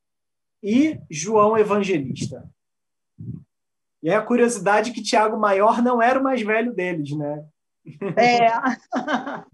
[0.63, 2.49] e João Evangelista.
[4.03, 7.45] E é a curiosidade que Tiago Maior não era o mais velho deles, né?
[8.17, 8.51] É,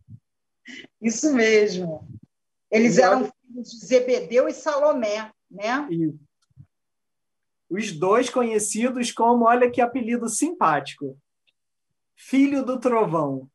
[1.01, 2.07] isso mesmo.
[2.71, 5.87] Eles eram filhos de Zebedeu e Salomé, né?
[5.91, 6.27] Isso.
[7.69, 11.19] Os dois conhecidos como, olha que apelido simpático,
[12.15, 13.49] Filho do Trovão.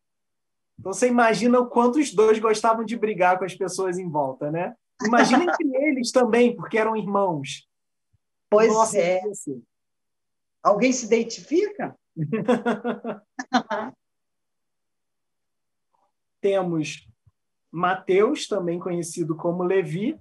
[0.81, 4.49] Então você imagina o quanto os dois gostavam de brigar com as pessoas em volta,
[4.49, 4.75] né?
[5.05, 7.69] Imagina entre eles também, porque eram irmãos.
[8.49, 9.21] Pois Nossa, é.
[10.63, 11.95] Alguém se identifica?
[16.41, 17.07] Temos
[17.71, 20.19] Mateus, também conhecido como Levi,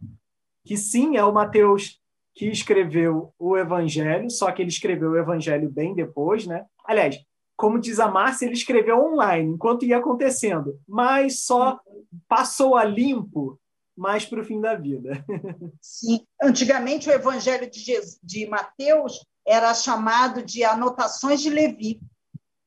[0.62, 1.98] que sim é o Mateus
[2.34, 6.66] que escreveu o Evangelho, só que ele escreveu o Evangelho bem depois, né?
[6.84, 7.18] Aliás,
[7.60, 11.78] como diz a Márcia, ele escreveu online, enquanto ia acontecendo, mas só
[12.26, 13.60] passou a limpo
[13.94, 15.22] mais para o fim da vida.
[15.78, 16.26] Sim.
[16.42, 22.00] Antigamente, o Evangelho de, Jesus, de Mateus era chamado de Anotações de Levi.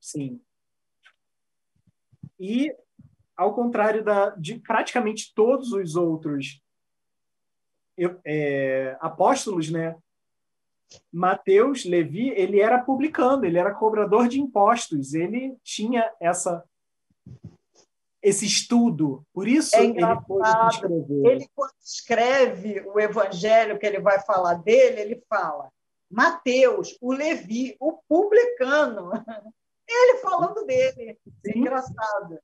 [0.00, 0.40] Sim.
[2.38, 2.72] E,
[3.36, 6.62] ao contrário da, de praticamente todos os outros
[8.24, 9.96] é, apóstolos, né?
[11.12, 16.64] Mateus, Levi, ele era publicano, ele era cobrador de impostos, ele tinha essa
[18.22, 19.22] esse estudo.
[19.34, 21.26] Por isso é ele pôde escrever.
[21.26, 25.70] Ele, quando escreve o evangelho que ele vai falar dele, ele fala
[26.10, 29.10] Mateus, o Levi, o publicano.
[29.86, 31.18] Ele falando dele.
[31.46, 32.38] É engraçado.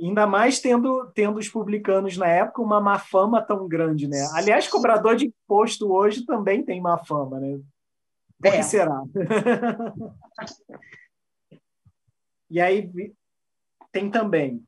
[0.00, 4.28] Ainda mais tendo, tendo os publicanos na época uma má fama tão grande, né?
[4.32, 7.60] Aliás, cobrador de imposto hoje também tem má fama, né?
[8.38, 8.62] Por que é.
[8.62, 9.00] será?
[12.50, 12.90] e aí
[13.92, 14.66] tem também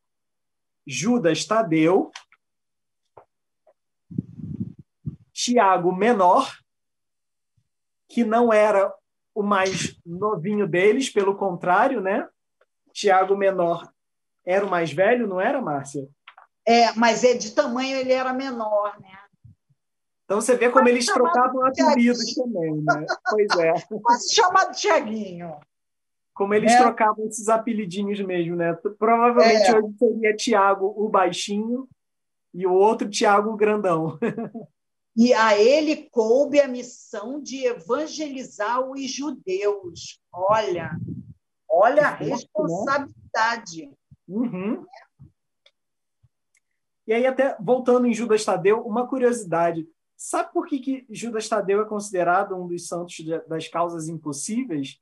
[0.87, 2.13] Judas Tadeu,
[5.33, 6.57] Tiago Menor,
[8.09, 8.95] que não era
[9.35, 12.27] o mais novinho deles, pelo contrário, né?
[12.93, 13.93] Tiago Menor
[14.47, 16.09] era o mais velho, não era, Márcia?
[16.67, 19.19] É, mas é de tamanho ele era menor, né?
[20.25, 23.07] Então você vê como Quase eles trocavam apelidos também, né?
[23.31, 23.73] Pois é.
[24.03, 25.57] Quase chamado Tiaguinho.
[26.35, 26.79] Como eles é.
[26.79, 28.75] trocavam esses apelidinhos mesmo, né?
[28.99, 29.79] Provavelmente é.
[29.79, 31.89] hoje seria Tiago o baixinho
[32.53, 34.19] e o outro Tiago o grandão.
[35.19, 40.21] E a ele coube a missão de evangelizar os judeus.
[40.31, 40.91] Olha,
[41.67, 42.27] olha a né?
[42.27, 43.91] responsabilidade.
[44.29, 44.85] Uhum.
[47.07, 49.87] E aí, até voltando em Judas Tadeu, uma curiosidade.
[50.17, 54.99] Sabe por que, que Judas Tadeu é considerado um dos santos das causas impossíveis?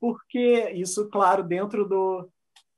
[0.00, 2.28] Porque isso, claro, dentro do,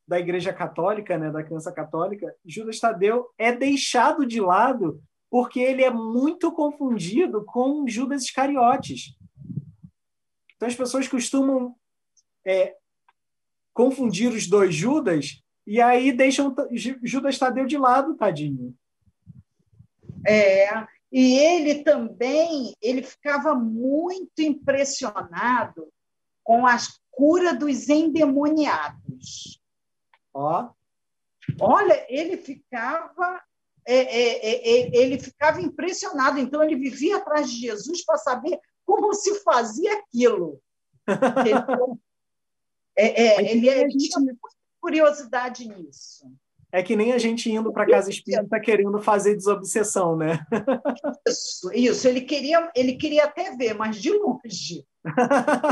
[0.06, 5.82] da Igreja Católica, né, da crença católica, Judas Tadeu é deixado de lado porque ele
[5.82, 9.16] é muito confundido com Judas Iscariotes.
[10.54, 11.74] Então as pessoas costumam
[12.44, 12.76] é,
[13.74, 16.54] confundir os dois Judas e aí deixam
[17.02, 18.74] Judas Tadeu de lado, tadinho.
[20.26, 25.88] É, e ele também ele ficava muito impressionado
[26.44, 26.76] com a
[27.10, 29.60] cura dos endemoniados.
[30.32, 30.70] Ó.
[31.60, 33.42] Olha, ele ficava
[33.86, 36.38] é, é, é, é, ele ficava impressionado.
[36.38, 40.60] Então, ele vivia atrás de Jesus para saber como se fazia aquilo.
[42.98, 44.48] É, é, ele, ele tinha muita
[44.86, 46.32] curiosidade nisso.
[46.70, 50.38] É que nem a gente indo para casa espírita querendo fazer desobsessão, né?
[51.26, 52.06] Isso, isso.
[52.06, 54.86] Ele queria, ele queria até ver, mas de longe.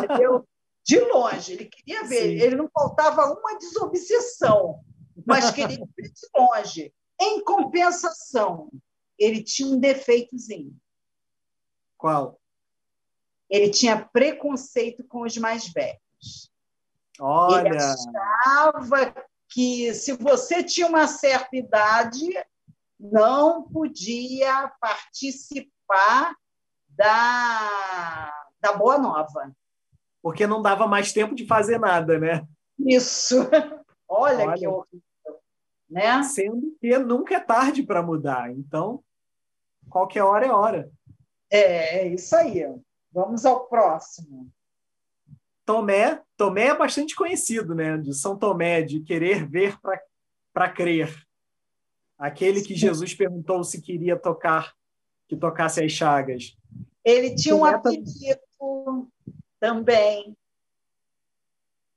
[0.03, 0.45] Entendeu?
[0.85, 1.53] De longe.
[1.53, 2.23] Ele queria ver.
[2.23, 2.45] Sim.
[2.45, 4.81] Ele não faltava uma desobsessão,
[5.25, 6.93] mas queria ver de longe.
[7.21, 8.69] Em compensação,
[9.17, 10.75] ele tinha um defeitozinho.
[11.97, 12.41] Qual?
[13.49, 16.53] Ele tinha preconceito com os mais velhos.
[17.21, 17.69] Olha.
[17.69, 19.15] Ele achava
[19.49, 22.27] que se você tinha uma certa idade,
[22.99, 26.35] não podia participar
[26.89, 29.55] da, da Boa Nova.
[30.23, 32.47] Porque não dava mais tempo de fazer nada, né?
[32.79, 33.37] Isso.
[34.09, 34.55] Olha, Olha.
[34.59, 35.05] que horrível
[35.95, 36.23] né?
[36.25, 38.51] Sendo que nunca é tarde para mudar.
[38.51, 39.03] Então,
[39.89, 40.91] qualquer hora é hora.
[41.51, 42.65] É, é isso aí.
[43.13, 44.51] Vamos ao próximo.
[45.65, 47.97] Tomé, Tomé é bastante conhecido, né?
[47.99, 49.79] De São Tomé, de querer ver
[50.53, 51.25] para crer.
[52.19, 54.75] Aquele que Jesus perguntou se queria tocar,
[55.27, 56.57] que tocasse as chagas.
[57.05, 59.11] Ele tinha um apelido
[59.59, 60.37] também.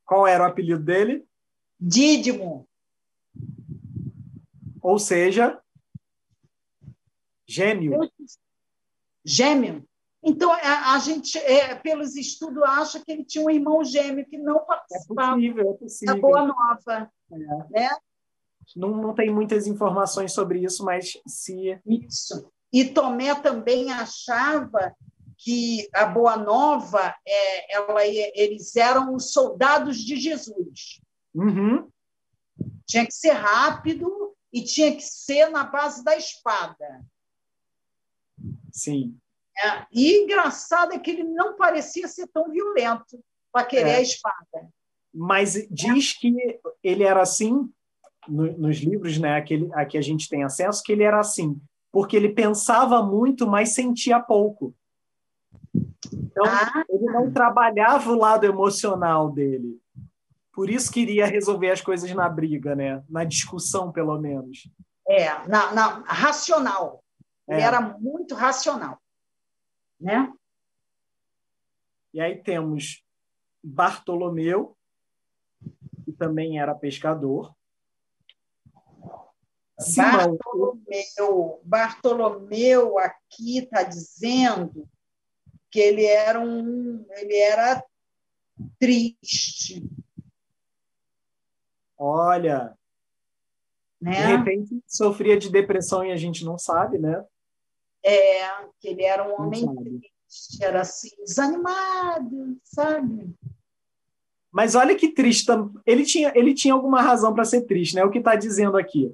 [0.06, 1.26] Qual era o apelido dele?
[1.80, 2.68] Dídimo.
[4.82, 5.62] Ou seja,
[7.46, 8.00] gêmeo.
[9.24, 9.88] Gêmeo.
[10.28, 14.38] Então, a, a gente, é, pelos estudos, acha que ele tinha um irmão gêmeo que
[14.38, 16.16] não participava é possível, é possível.
[16.16, 17.12] da Boa Nova.
[17.32, 17.38] É.
[17.70, 17.90] Né?
[18.76, 21.80] Não, não tem muitas informações sobre isso, mas se.
[21.86, 22.52] Isso.
[22.74, 24.94] E Tomé também achava
[25.38, 31.00] que a Boa Nova, é, ela, eles eram os soldados de Jesus.
[31.34, 31.90] Uhum.
[32.86, 37.06] Tinha que ser rápido e tinha que ser na base da espada.
[38.74, 39.18] Sim.
[39.64, 43.20] É, e engraçado é que ele não parecia ser tão violento
[43.52, 43.96] para querer é.
[43.96, 44.70] a espada.
[45.14, 46.32] Mas diz que
[46.84, 47.68] ele era assim,
[48.28, 51.60] no, nos livros né, aquele, a que a gente tem acesso, que ele era assim,
[51.92, 54.76] porque ele pensava muito, mas sentia pouco.
[56.14, 56.84] Então, ah.
[56.90, 59.80] ele não trabalhava o lado emocional dele.
[60.54, 63.04] Por isso queria resolver as coisas na briga, né?
[63.10, 64.70] na discussão, pelo menos.
[65.08, 67.04] É, na, na racional.
[67.48, 67.64] Ele é.
[67.64, 69.00] era muito racional.
[70.00, 70.32] Né?
[72.14, 73.04] E aí temos
[73.64, 74.78] Bartolomeu,
[76.06, 77.56] que também era pescador.
[79.96, 84.90] Bartolomeu, Bartolomeu aqui está dizendo
[85.70, 87.84] que ele era um, ele era
[88.80, 89.84] triste.
[91.98, 92.76] Olha,
[94.02, 94.12] né?
[94.12, 97.24] de repente sofria de depressão e a gente não sabe, né?
[98.04, 98.48] É,
[98.80, 103.34] que ele era um homem triste, era assim, desanimado, sabe?
[104.52, 105.52] Mas olha que triste,
[105.86, 108.04] ele tinha, ele tinha alguma razão para ser triste, né?
[108.04, 109.14] O que está dizendo aqui.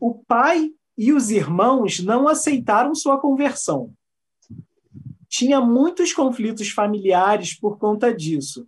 [0.00, 3.92] O pai e os irmãos não aceitaram sua conversão.
[5.28, 8.66] Tinha muitos conflitos familiares por conta disso.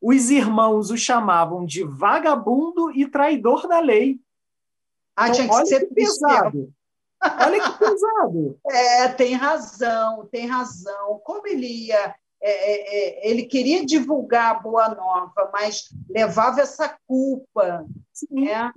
[0.00, 4.20] Os irmãos o chamavam de vagabundo e traidor da lei.
[5.16, 6.74] Ah, então, tinha que ser que pesado.
[7.22, 8.58] Olha que pesado.
[8.68, 11.20] É, tem razão, tem razão.
[11.24, 12.14] Como ele ia.
[12.44, 17.86] É, é, é, ele queria divulgar a Boa Nova, mas levava essa culpa.
[18.12, 18.46] Sim.
[18.46, 18.72] Né?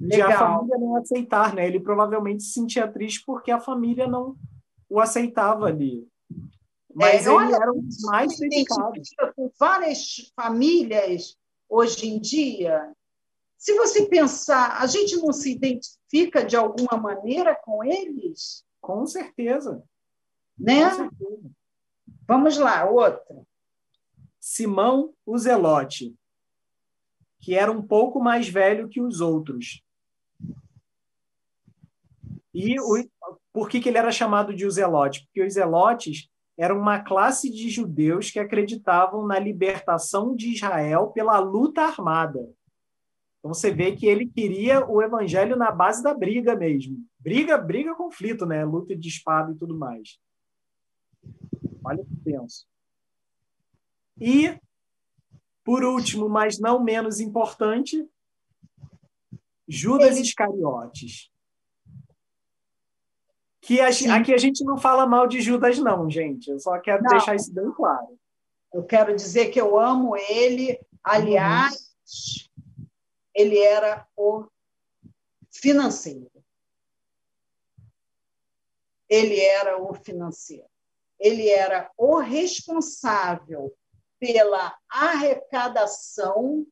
[0.00, 1.66] De a família não aceitar, né?
[1.66, 4.34] Ele provavelmente se sentia triste porque a família não
[4.88, 6.08] o aceitava ali.
[6.92, 9.10] Mas é, ele era um dos mais dedicados.
[9.36, 11.36] Com várias famílias
[11.68, 12.92] hoje em dia,
[13.60, 18.64] se você pensar, a gente não se identifica de alguma maneira com eles?
[18.80, 19.84] Com certeza.
[20.58, 20.88] Né?
[20.88, 21.50] Com certeza.
[22.26, 23.46] Vamos lá, outra.
[24.40, 26.16] Simão o Zelote,
[27.38, 29.84] que era um pouco mais velho que os outros.
[32.54, 33.06] E o,
[33.52, 35.26] por que, que ele era chamado de o Zelote?
[35.26, 41.38] Porque os Zelotes eram uma classe de judeus que acreditavam na libertação de Israel pela
[41.38, 42.40] luta armada.
[43.40, 47.02] Então você vê que ele queria o evangelho na base da briga mesmo.
[47.18, 48.64] Briga, briga, conflito, né?
[48.64, 50.18] Luta de espada e tudo mais.
[51.82, 52.66] Olha que tenso.
[54.20, 54.60] E,
[55.64, 58.06] por último, mas não menos importante,
[59.66, 60.18] Judas.
[60.18, 61.30] Iscariotes.
[63.62, 66.50] Que a, aqui a gente não fala mal de Judas, não, gente.
[66.50, 67.10] Eu só quero não.
[67.10, 68.18] deixar isso bem claro.
[68.72, 70.78] Eu quero dizer que eu amo ele.
[71.02, 71.90] Aliás, uhum
[73.34, 74.46] ele era o
[75.50, 76.30] financeiro.
[79.08, 80.68] Ele era o financeiro.
[81.18, 83.76] Ele era o responsável
[84.18, 86.66] pela arrecadação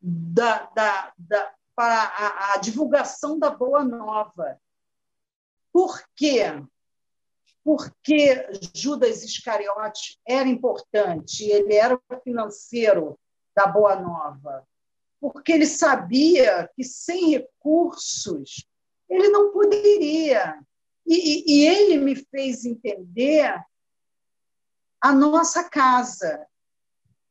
[0.00, 4.60] da, da, da, para a, a divulgação da Boa Nova.
[5.72, 6.44] Por quê?
[7.64, 13.18] Porque Judas Iscariote era importante, ele era financeiro
[13.58, 14.64] da Boa Nova,
[15.20, 18.64] porque ele sabia que sem recursos
[19.10, 20.64] ele não poderia.
[21.04, 23.52] E, e, e ele me fez entender
[25.00, 26.46] a nossa casa,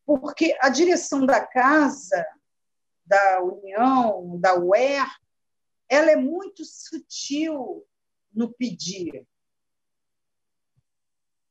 [0.06, 2.26] porque a direção da casa,
[3.06, 5.08] da União, da UER,
[5.88, 7.88] ela é muito sutil
[8.34, 9.26] no pedir.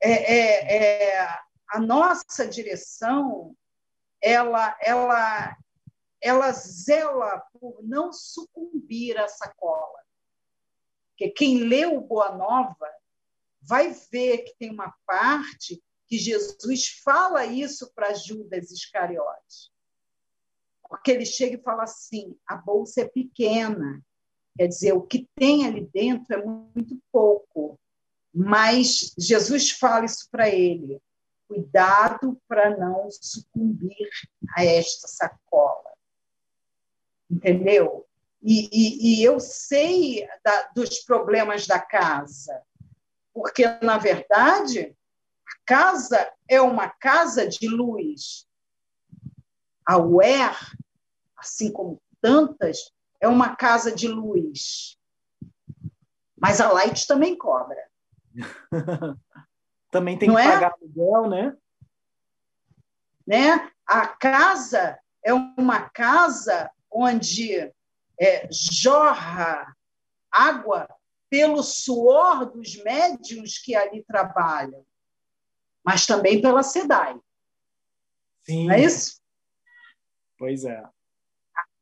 [0.03, 0.77] É, é,
[1.15, 1.29] é,
[1.67, 3.57] a nossa direção
[4.27, 5.57] ela, ela,
[6.21, 10.01] ela zela por não sucumbir à sacola.
[11.11, 12.91] Porque quem leu Boa Nova
[13.63, 19.71] vai ver que tem uma parte que Jesus fala isso para Judas Iscariote.
[20.89, 24.05] Porque ele chega e fala assim: a bolsa é pequena,
[24.57, 27.79] quer dizer, o que tem ali dentro é muito pouco.
[28.35, 31.01] Mas Jesus fala isso para ele:
[31.47, 34.09] cuidado para não sucumbir
[34.57, 35.93] a esta sacola.
[37.31, 38.07] Entendeu?
[38.43, 42.63] E, e, e eu sei da, dos problemas da casa,
[43.35, 44.97] porque, na verdade,
[45.47, 48.47] a casa é uma casa de luz.
[49.85, 50.57] A UER,
[51.37, 54.97] assim como tantas, é uma casa de luz.
[56.37, 57.83] Mas a Light também cobra.
[59.91, 60.53] também tem Não que é?
[60.53, 61.57] pagar aluguel, né?
[63.27, 63.71] né?
[63.87, 67.73] A casa é uma casa onde
[68.19, 69.75] é, jorra
[70.31, 70.89] água
[71.29, 74.85] pelo suor dos médios que ali trabalham,
[75.85, 77.19] mas também pela SEDAI.
[78.45, 78.67] Sim.
[78.67, 79.21] Não é isso?
[80.39, 80.83] Pois é.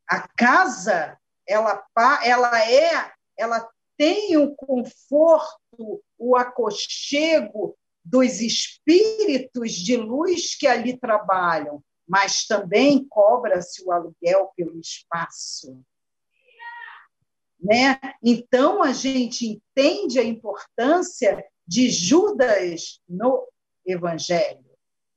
[0.09, 1.84] A casa, ela,
[2.22, 11.82] ela é, ela tem o conforto, o aconchego dos espíritos de luz que ali trabalham,
[12.07, 15.82] mas também cobra-se o aluguel pelo espaço.
[17.59, 17.98] Né?
[18.22, 23.48] Então, a gente entende a importância de Judas no
[23.86, 24.64] Evangelho.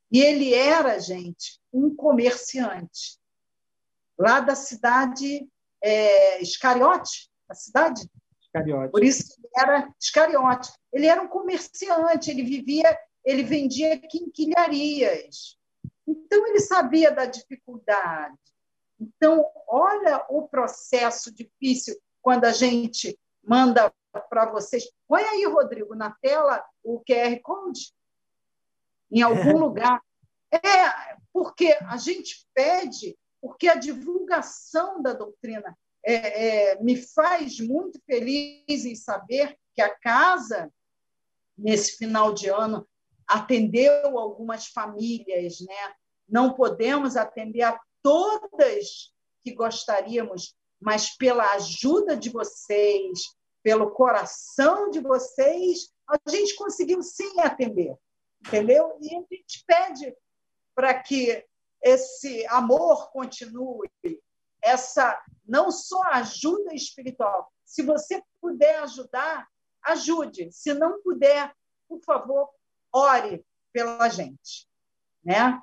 [0.10, 3.20] E ele era, gente, um comerciante,
[4.18, 5.46] lá da cidade
[5.84, 8.10] é, Iscariote, a cidade?
[8.60, 8.92] Iscariote.
[8.92, 10.72] Por isso ele era Iscariote.
[10.92, 15.58] Ele era um comerciante, ele vivia, ele vendia quinquilharias.
[16.08, 18.38] Então, ele sabia da dificuldade.
[19.00, 23.94] Então, olha o processo difícil quando a gente manda
[24.30, 24.90] para vocês.
[25.08, 27.94] Põe aí, Rodrigo, na tela o QR Code,
[29.12, 30.02] em algum lugar.
[30.52, 35.78] É, porque a gente pede, porque a divulgação da doutrina
[36.10, 40.72] é, é, me faz muito feliz em saber que a casa,
[41.58, 42.88] nesse final de ano,
[43.28, 45.94] atendeu algumas famílias, né?
[46.30, 53.20] Não podemos atender a todas que gostaríamos, mas pela ajuda de vocês,
[53.62, 57.94] pelo coração de vocês, a gente conseguiu sim atender,
[58.46, 58.98] entendeu?
[59.02, 60.16] E a gente pede
[60.74, 61.46] para que
[61.84, 63.90] esse amor continue,
[64.68, 67.52] essa não só ajuda espiritual.
[67.66, 69.48] Se você puder ajudar,
[69.84, 70.52] ajude.
[70.52, 71.54] Se não puder,
[71.88, 72.50] por favor,
[72.94, 74.68] ore pela gente,
[75.24, 75.62] né?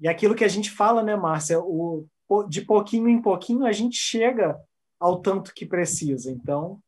[0.00, 2.06] E aquilo que a gente fala, né, Márcia, o
[2.48, 4.58] de pouquinho em pouquinho a gente chega
[4.98, 6.30] ao tanto que precisa.
[6.30, 6.80] Então,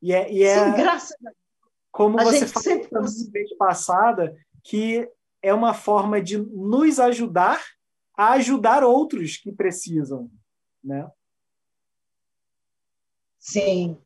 [0.00, 1.30] e é, e é Sim, graças a
[1.90, 5.08] como a você falou na vez passada, que
[5.42, 7.60] é uma forma de nos ajudar
[8.20, 10.30] a ajudar outros que precisam,
[10.84, 11.10] né?
[13.38, 13.98] Sim.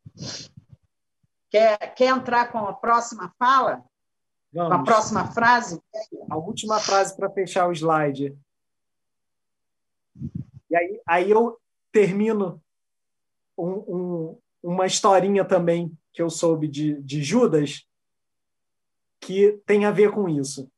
[1.51, 3.85] Quer, quer entrar com a próxima fala?
[4.53, 4.69] Vamos.
[4.69, 5.83] Com a próxima frase?
[6.31, 8.39] A última frase para fechar o slide.
[10.71, 11.61] E aí, aí eu
[11.91, 12.63] termino
[13.59, 17.85] um, um, uma historinha também que eu soube de, de Judas
[19.21, 20.71] que tem a ver com isso.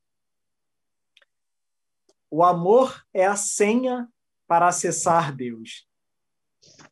[2.30, 4.08] O amor é a senha
[4.46, 5.86] para acessar Deus.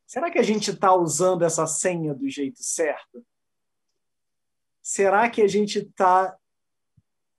[0.07, 3.25] Será que a gente está usando essa senha do jeito certo?
[4.83, 6.37] Será que a gente está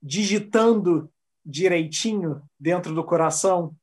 [0.02, 1.10] digitando
[1.44, 3.74] direitinho dentro do coração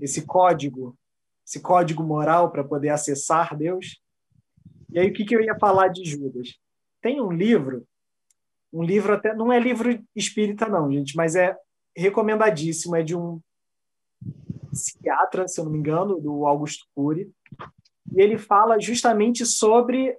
[0.00, 0.96] esse código,
[1.46, 4.00] esse código moral para poder acessar Deus.
[4.90, 6.58] E aí o que, que eu ia falar de Judas?
[7.00, 7.86] Tem um livro,
[8.72, 11.56] um livro até não é livro espírita não, gente, mas é
[11.96, 13.40] recomendadíssimo, é de um
[14.70, 17.32] psiquiatra, se eu não me engano, do Augusto Cury,
[18.12, 20.16] e ele fala justamente sobre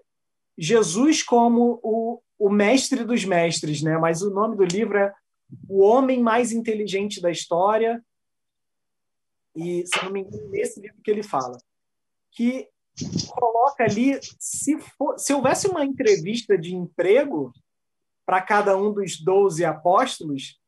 [0.58, 3.98] Jesus como o, o mestre dos mestres, né?
[3.98, 5.14] Mas o nome do livro é
[5.70, 8.04] O Homem Mais Inteligente da História
[9.56, 11.58] e, se não me engano, nesse livro que ele fala,
[12.32, 12.68] que
[13.30, 17.52] coloca ali, se, for, se houvesse uma entrevista de emprego
[18.26, 20.60] para cada um dos doze apóstolos,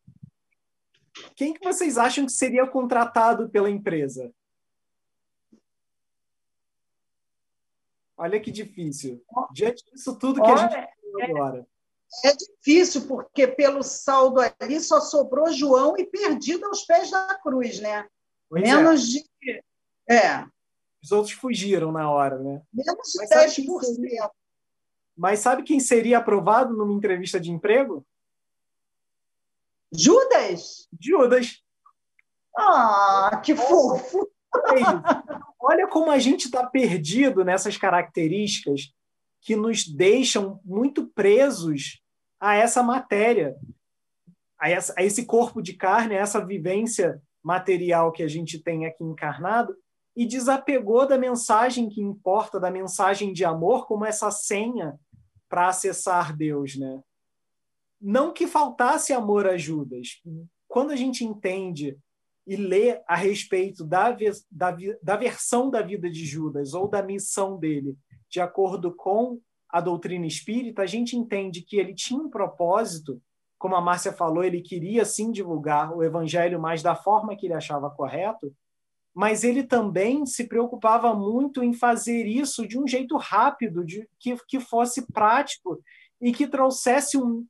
[1.36, 4.34] quem que vocês acham que seria contratado pela empresa?
[8.18, 9.24] Olha que difícil.
[9.54, 11.68] Diante disso tudo que a gente falou agora.
[12.26, 17.80] É difícil, porque pelo saldo ali só sobrou João e perdido aos pés da cruz,
[17.80, 18.08] né?
[18.50, 18.76] Pois é.
[18.76, 19.06] menos é.
[19.06, 19.64] de.
[20.10, 20.46] É.
[21.02, 22.62] Os outros fugiram na hora, né?
[22.74, 23.84] Menos de Mas 10%.
[23.84, 24.32] Seria...
[25.16, 28.06] Mas sabe quem seria aprovado numa entrevista de emprego?
[29.92, 30.88] Judas?
[31.00, 31.64] Judas.
[32.58, 34.30] Ah, que fofo!
[35.60, 38.94] Olha como a gente está perdido nessas características
[39.42, 42.02] que nos deixam muito presos
[42.40, 43.56] a essa matéria,
[44.58, 48.86] a, essa, a esse corpo de carne, a essa vivência material que a gente tem
[48.86, 49.76] aqui encarnado,
[50.16, 55.00] e desapegou da mensagem que importa, da mensagem de amor, como essa senha
[55.48, 57.02] para acessar Deus, né?
[58.02, 60.22] Não que faltasse amor a Judas.
[60.68, 61.98] Quando a gente entende
[62.48, 64.16] e lê a respeito da,
[64.52, 67.96] da, da versão da vida de Judas ou da missão dele,
[68.30, 69.40] de acordo com
[69.70, 73.22] a doutrina espírita, a gente entende que ele tinha um propósito,
[73.58, 77.54] como a Márcia falou, ele queria sim divulgar o evangelho, mas da forma que ele
[77.54, 78.52] achava correto,
[79.14, 84.36] mas ele também se preocupava muito em fazer isso de um jeito rápido, de, que,
[84.48, 85.80] que fosse prático
[86.22, 87.46] e que trouxesse o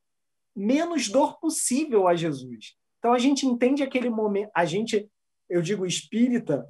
[0.59, 2.75] menos dor possível a Jesus.
[2.99, 5.09] Então a gente entende aquele momento, a gente,
[5.49, 6.67] eu digo espírita,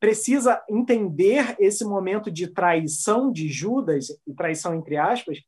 [0.00, 5.38] precisa entender esse momento de traição de Judas, e traição entre aspas,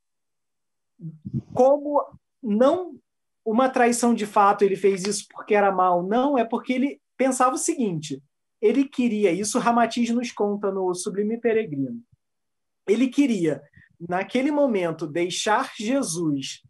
[1.52, 2.04] como
[2.40, 2.96] não
[3.44, 7.56] uma traição de fato, ele fez isso porque era mal, não, é porque ele pensava
[7.56, 8.22] o seguinte:
[8.62, 12.00] ele queria, isso Ramatiz nos conta no Sublime Peregrino,
[12.86, 13.60] ele queria,
[13.98, 16.62] naquele momento, deixar Jesus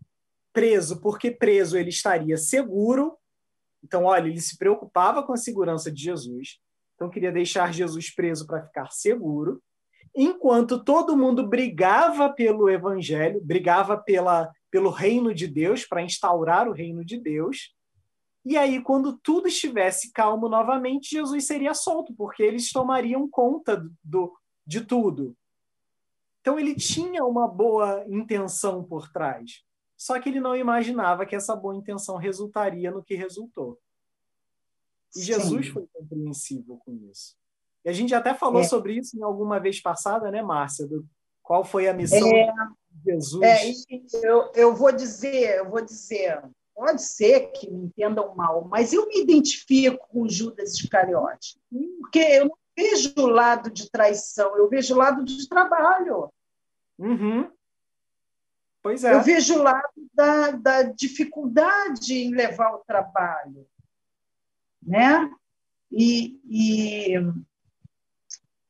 [0.52, 3.16] preso, porque preso ele estaria seguro.
[3.82, 6.58] Então, olha, ele se preocupava com a segurança de Jesus.
[6.94, 9.62] Então, queria deixar Jesus preso para ficar seguro.
[10.14, 16.72] Enquanto todo mundo brigava pelo evangelho, brigava pela, pelo reino de Deus, para instaurar o
[16.72, 17.74] reino de Deus,
[18.44, 24.34] e aí, quando tudo estivesse calmo novamente, Jesus seria solto, porque eles tomariam conta do,
[24.66, 25.36] de tudo.
[26.40, 29.62] Então, ele tinha uma boa intenção por trás.
[30.00, 33.78] Só que ele não imaginava que essa boa intenção resultaria no que resultou.
[35.14, 35.72] E Jesus Sim.
[35.72, 37.36] foi compreensivo com isso.
[37.84, 38.64] E a gente até falou é.
[38.64, 40.86] sobre isso em alguma vez passada, né, Márcia?
[40.86, 41.06] Do,
[41.42, 42.50] qual foi a missão é,
[42.90, 43.42] de Jesus?
[43.44, 43.72] É,
[44.26, 46.42] eu, eu vou dizer, eu vou dizer,
[46.74, 51.60] Pode ser que me entendam mal, mas eu me identifico com Judas Iscariote,
[51.98, 56.32] porque eu não vejo o lado de traição, eu vejo o lado de trabalho.
[56.98, 57.50] Uhum.
[58.82, 59.14] Pois é.
[59.14, 63.66] Eu vejo o lado da, da dificuldade em levar o trabalho.
[64.82, 65.30] Né?
[65.92, 67.14] E, e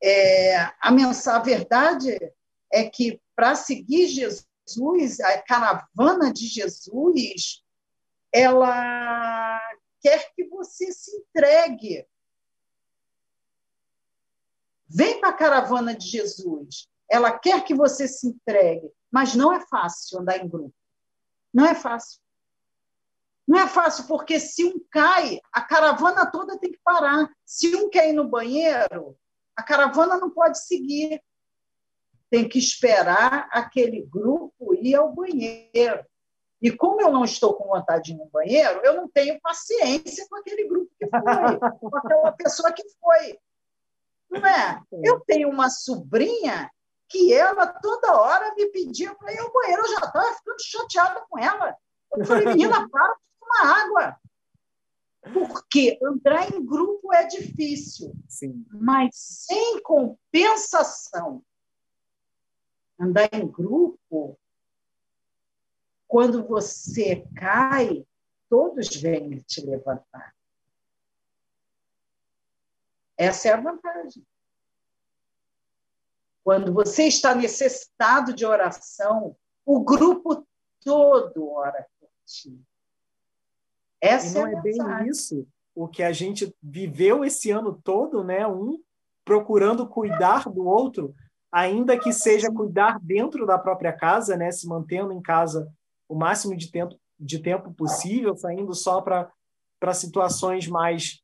[0.03, 2.33] é, a mensagem, a verdade
[2.73, 7.63] é que para seguir Jesus, a caravana de Jesus,
[8.33, 9.61] ela
[10.01, 12.07] quer que você se entregue.
[14.89, 16.89] Vem para a caravana de Jesus.
[17.09, 20.75] Ela quer que você se entregue, mas não é fácil andar em grupo.
[21.53, 22.21] Não é fácil.
[23.47, 27.29] Não é fácil, porque se um cai, a caravana toda tem que parar.
[27.45, 29.17] Se um quer ir no banheiro,
[29.57, 31.21] a caravana não pode seguir.
[32.31, 36.07] Tem que esperar aquele grupo ir ao banheiro.
[36.63, 40.29] E como eu não estou com vontade de ir no banheiro, eu não tenho paciência
[40.29, 43.39] com aquele grupo que foi, com aquela pessoa que foi.
[44.31, 44.81] Não é?
[45.03, 46.71] Eu tenho uma sobrinha
[47.11, 49.83] que ela toda hora me pedia para ir ao banheiro.
[49.83, 51.77] Eu já estava ficando chateada com ela.
[52.17, 54.21] Eu falei, menina, para de tomar água.
[55.35, 58.65] Porque andar em grupo é difícil, Sim.
[58.71, 61.43] mas sem compensação.
[62.99, 64.39] Andar em grupo
[66.07, 68.07] quando você cai,
[68.49, 70.35] todos vêm te levantar.
[73.17, 74.27] Essa é a vantagem.
[76.51, 80.45] Quando você está necessitado de oração, o grupo
[80.85, 82.61] todo ora por ti.
[84.01, 85.47] Essa e não é, é bem isso
[85.77, 88.49] o que a gente viveu esse ano todo, né?
[88.49, 88.83] Um
[89.25, 91.15] procurando cuidar do outro,
[91.53, 94.51] ainda que seja cuidar dentro da própria casa, né?
[94.51, 95.73] Se mantendo em casa
[96.09, 101.23] o máximo de tempo, de tempo possível, saindo só para situações mais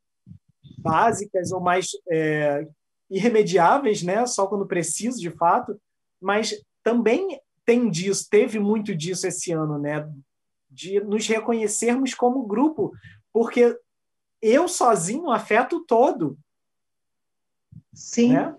[0.79, 2.69] básicas ou mais é,
[3.11, 4.27] irremediáveis, né?
[4.27, 5.81] só quando preciso, de fato,
[6.21, 10.09] mas também tem disso, teve muito disso esse ano, né?
[10.71, 12.93] de nos reconhecermos como grupo,
[13.33, 13.79] porque
[14.43, 16.39] eu sozinho afeto todo.
[17.95, 18.35] Sim.
[18.35, 18.55] Né?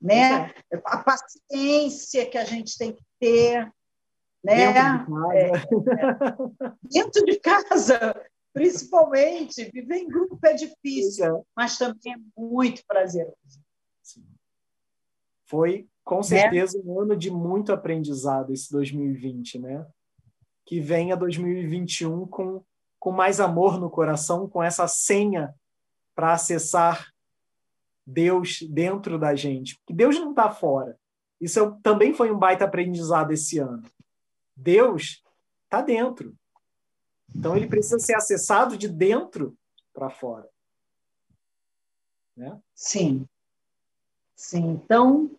[0.00, 0.54] né?
[0.84, 3.72] A paciência que a gente tem que ter,
[4.44, 4.72] né?
[4.72, 5.52] Dentro de casa, é,
[6.82, 9.70] dentro de casa principalmente.
[9.70, 11.42] Viver em grupo é difícil, é.
[11.56, 13.36] mas também é muito prazeroso.
[14.02, 14.24] Sim.
[15.46, 19.86] Foi, com certeza, um ano de muito aprendizado esse 2020, né?
[20.64, 22.62] Que venha 2021 com,
[22.98, 25.54] com mais amor no coração, com essa senha
[26.14, 27.08] para acessar
[28.06, 29.76] Deus dentro da gente.
[29.78, 30.98] Porque Deus não está fora.
[31.40, 33.82] Isso é também foi um baita aprendizado esse ano.
[34.56, 35.22] Deus
[35.64, 36.34] está dentro.
[37.34, 39.56] Então ele precisa ser acessado de dentro
[39.92, 40.48] para fora.
[42.36, 42.60] Né?
[42.74, 43.28] Sim.
[44.36, 44.68] Sim.
[44.70, 45.30] Então,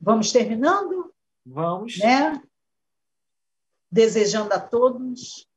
[0.00, 1.12] vamos terminando?
[1.46, 1.98] Vamos.
[1.98, 2.42] Né?
[3.90, 5.48] Desejando a todos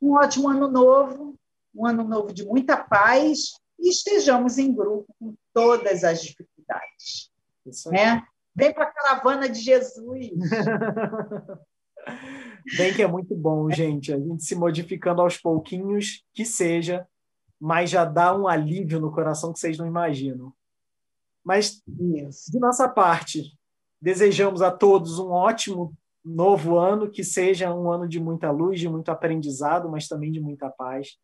[0.00, 1.34] um ótimo ano novo,
[1.74, 7.30] um ano novo de muita paz e estejamos em grupo com todas as dificuldades.
[7.86, 8.22] Né?
[8.54, 10.30] Vem para a caravana de Jesus.
[12.76, 14.12] Bem que é muito bom, gente.
[14.12, 17.06] A gente se modificando aos pouquinhos, que seja,
[17.60, 20.52] mas já dá um alívio no coração que vocês não imaginam.
[21.44, 23.58] Mas, de nossa parte,
[24.00, 25.94] desejamos a todos um ótimo
[26.24, 30.40] novo ano, que seja um ano de muita luz, de muito aprendizado, mas também de
[30.40, 31.18] muita paz.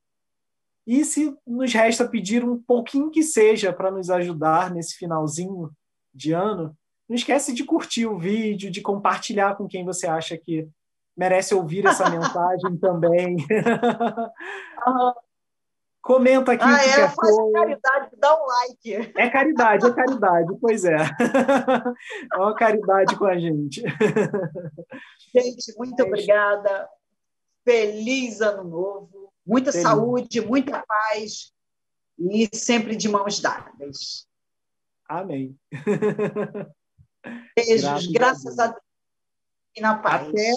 [0.87, 5.71] E se nos resta pedir um pouquinho que seja para nos ajudar nesse finalzinho
[6.13, 6.77] de ano,
[7.11, 10.69] não esquece de curtir o vídeo, de compartilhar com quem você acha que
[11.17, 13.37] merece ouvir essa mensagem também.
[16.01, 16.63] Comenta aqui.
[16.63, 19.13] Ah, o que é, faz caridade, dá um like.
[19.19, 20.99] É caridade, é caridade, pois é.
[22.33, 23.83] É uma caridade com a gente.
[25.35, 26.89] Gente, muito é obrigada.
[27.65, 29.33] Feliz ano novo.
[29.45, 29.87] Muita Feliz.
[29.87, 31.53] saúde, muita paz
[32.17, 34.29] e sempre de mãos dadas.
[35.09, 35.59] Amém.
[37.57, 38.83] Beijos, graças, a Deus.
[39.77, 40.29] E na paz.
[40.29, 40.53] Até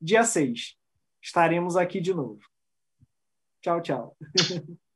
[0.00, 0.76] dia 6.
[1.22, 2.40] Estaremos aqui de novo.
[3.62, 4.16] Tchau, tchau.